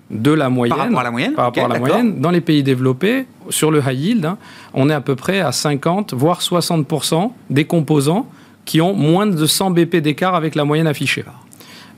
[0.09, 0.75] de la moyenne.
[0.75, 2.19] Par rapport à la moyenne Par rapport à la moyenne.
[2.19, 4.37] Dans les pays développés, sur le high yield, hein,
[4.73, 8.27] on est à peu près à 50, voire 60% des composants
[8.65, 11.23] qui ont moins de 100 BP d'écart avec la moyenne affichée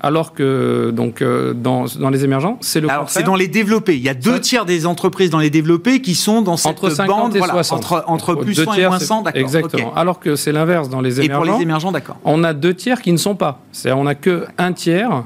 [0.02, 3.95] alors que donc euh, dans, dans, les émergents, c'est le Alors c'est dans les développés.
[3.95, 6.89] Il y a deux tiers des entreprises dans les développés qui sont dans cette entre
[6.89, 7.78] 50 bande et 60.
[7.78, 9.41] entre, entre plus 100 et moins 100, d'accord.
[9.41, 9.93] Exactement.
[9.95, 11.43] Alors que c'est l'inverse dans les émergents.
[11.43, 12.18] Et pour les émergents, d'accord.
[12.24, 13.62] On a deux tiers qui ne sont pas.
[13.72, 15.24] C'est-à-dire on a que un tiers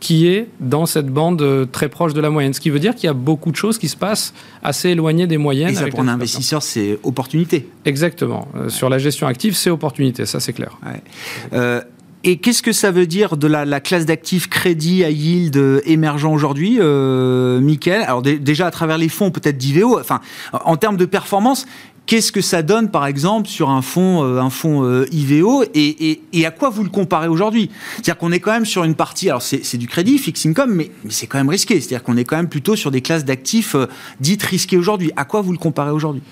[0.00, 2.54] qui est dans cette bande euh, très proche de la moyenne.
[2.54, 4.32] Ce qui veut dire qu'il y a beaucoup de choses qui se passent
[4.62, 5.70] assez éloignées des moyennes.
[5.70, 7.68] Et ça, pour un investisseur, c'est opportunité.
[7.84, 8.48] Exactement.
[8.56, 10.78] Euh, sur la gestion active, c'est opportunité, ça c'est clair.
[10.84, 11.82] Ouais.
[12.26, 16.32] Et qu'est-ce que ça veut dire de la, classe d'actifs crédit à yield euh, émergent
[16.32, 18.00] aujourd'hui, euh, Mickaël?
[18.00, 20.22] Alors déjà à travers les fonds peut-être d'IVO, enfin
[20.52, 21.66] en termes de performance,
[22.06, 26.70] qu'est-ce que ça donne par exemple sur un fonds, euh, un IVO et, à quoi
[26.70, 27.70] vous le comparez aujourd'hui?
[27.96, 30.90] C'est-à-dire qu'on est quand même sur une partie, alors c'est du crédit, fixed income, mais
[31.10, 31.78] c'est quand même risqué.
[31.78, 33.76] C'est-à-dire qu'on est quand même plutôt sur des classes d'actifs
[34.20, 35.12] dites risquées aujourd'hui.
[35.16, 36.22] À quoi vous le comparez aujourd'hui?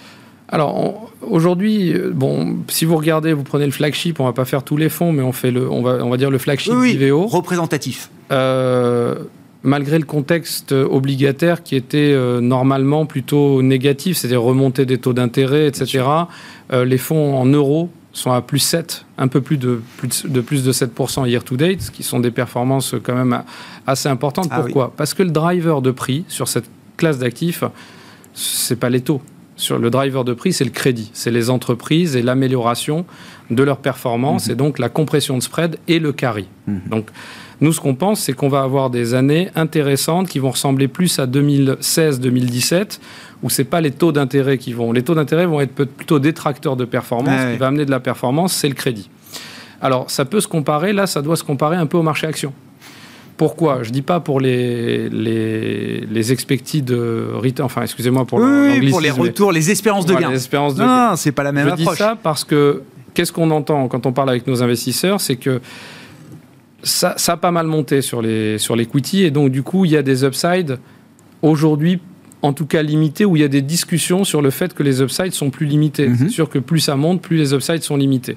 [0.53, 4.63] Alors aujourd'hui, euh, bon, si vous regardez, vous prenez le flagship, on va pas faire
[4.63, 6.93] tous les fonds, mais on fait le, on va, on va dire le flagship oui,
[6.93, 7.27] IVO.
[7.27, 8.11] Représentatif.
[8.31, 9.15] Euh,
[9.63, 15.67] malgré le contexte obligataire qui était euh, normalement plutôt négatif, c'est-à-dire remontée des taux d'intérêt,
[15.67, 16.05] etc.,
[16.71, 20.65] les fonds en euros sont à plus 7, un peu plus de plus de, plus
[20.65, 23.43] de 7% year to date, ce qui sont des performances quand même
[23.87, 24.49] assez importantes.
[24.51, 24.93] Ah Pourquoi?
[24.97, 27.65] Parce que le driver de prix sur cette classe d'actifs,
[28.35, 29.23] c'est pas les taux
[29.57, 31.11] sur le driver de prix, c'est le crédit.
[31.13, 33.05] C'est les entreprises et l'amélioration
[33.51, 34.53] de leur performance mhm.
[34.53, 36.49] et donc la compression de spread et le carry.
[36.67, 36.81] Mhm.
[36.91, 37.11] Donc,
[37.61, 41.21] nous, ce qu'on pense, c'est qu'on va avoir des années intéressantes qui vont ressembler plus
[41.21, 42.99] à 2016-2017,
[43.45, 44.91] où c'est pas les taux d'intérêt qui vont.
[44.91, 47.41] Les taux d'intérêt vont être plutôt détracteurs de performance.
[47.41, 49.09] Ce qui va amener de la performance, c'est le crédit.
[49.81, 52.53] Alors, ça peut se comparer, là, ça doit se comparer un peu au marché action.
[53.43, 59.01] Pourquoi Je dis pas pour les, les, les expected return, enfin excusez-moi pour, oui, pour
[59.01, 60.31] les retours, les espérances de gain.
[60.31, 61.97] Les espérances de non, c'est pas la même Je approche.
[61.97, 62.83] dis ça parce que
[63.15, 65.61] qu'est-ce qu'on entend quand on parle avec nos investisseurs, c'est que
[66.83, 69.93] ça, ça, a pas mal monté sur les sur l'equity et donc du coup il
[69.93, 70.79] y a des upsides
[71.41, 72.01] aujourd'hui
[72.43, 75.01] en tout cas limités où il y a des discussions sur le fait que les
[75.01, 76.09] upsides sont plus limités.
[76.09, 76.17] Mhm.
[76.19, 78.37] C'est sûr que plus ça monte, plus les upsides sont limités.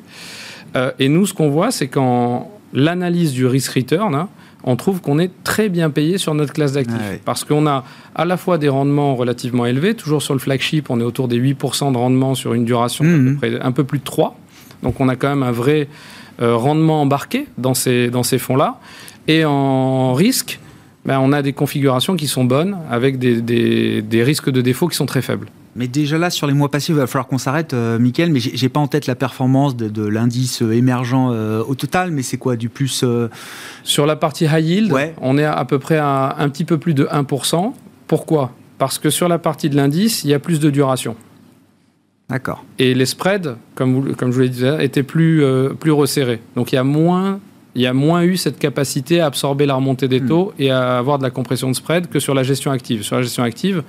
[0.76, 4.30] Euh, et nous, ce qu'on voit, c'est qu'en l'analyse du risk return, hein,
[4.66, 6.98] on trouve qu'on est très bien payé sur notre classe d'actifs.
[7.00, 7.86] Ah Parce qu'on a
[8.16, 11.40] à la fois des rendements relativement élevés, toujours sur le flagship, on est autour des
[11.40, 13.38] 8% de rendement sur une duration mmh.
[13.38, 14.36] près, un peu plus de 3.
[14.82, 15.88] Donc on a quand même un vrai
[16.42, 18.80] euh, rendement embarqué dans ces, dans ces fonds-là.
[19.28, 20.60] Et en risque,
[21.06, 24.98] ben, on a des configurations qui sont bonnes avec des, des, risques de défaut qui
[24.98, 25.48] sont très faibles.
[25.76, 28.40] Mais déjà là, sur les mois passés, il va falloir qu'on s'arrête, euh, Mickaël, mais
[28.40, 32.56] j'ai pas en tête la performance de, l'indice émergent euh, au total, mais c'est quoi
[32.56, 33.28] du plus euh,
[33.84, 36.94] Sur la partie high yield, on est à, peu près à un petit peu plus
[36.94, 37.74] de 1%.
[38.08, 38.52] Pourquoi?
[38.78, 41.18] Parce que sur la partie de l'indice, il y a plus de duration.
[42.30, 42.64] D'accord.
[42.80, 45.44] Et les spreads, comme, comme je vous l'ai dit, étaient plus,
[45.80, 46.42] plus resserrés.
[46.56, 47.40] Donc il y a moins
[47.76, 50.28] il y a moins eu cette capacité à absorber la remontée des hmm.
[50.28, 53.04] taux et à avoir de la compression de spread que sur la gestion active.
[53.04, 53.84] Sur la gestion active,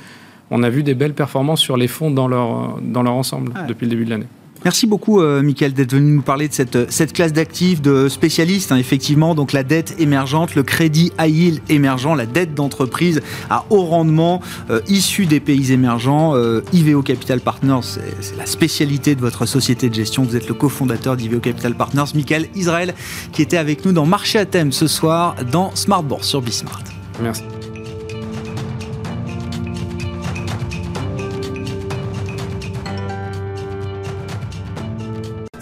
[0.50, 3.86] on a vu des belles performances sur les fonds dans leur, dans leur ensemble depuis
[3.86, 4.26] le début de l'année.
[4.66, 8.72] Merci beaucoup, euh, Michael, d'être venu nous parler de cette, cette classe d'actifs de spécialistes.
[8.72, 13.64] Hein, effectivement, donc la dette émergente, le crédit high yield émergent, la dette d'entreprise à
[13.70, 14.40] haut rendement
[14.70, 16.34] euh, issue des pays émergents.
[16.34, 17.78] Euh, IVO Capital Partners,
[18.20, 20.24] c'est la spécialité de votre société de gestion.
[20.24, 22.94] Vous êtes le cofondateur d'IVO Capital Partners, Michael Israël,
[23.32, 26.82] qui était avec nous dans Marché à thème ce soir dans Smart Bourse sur Bismart.
[27.22, 27.44] Merci.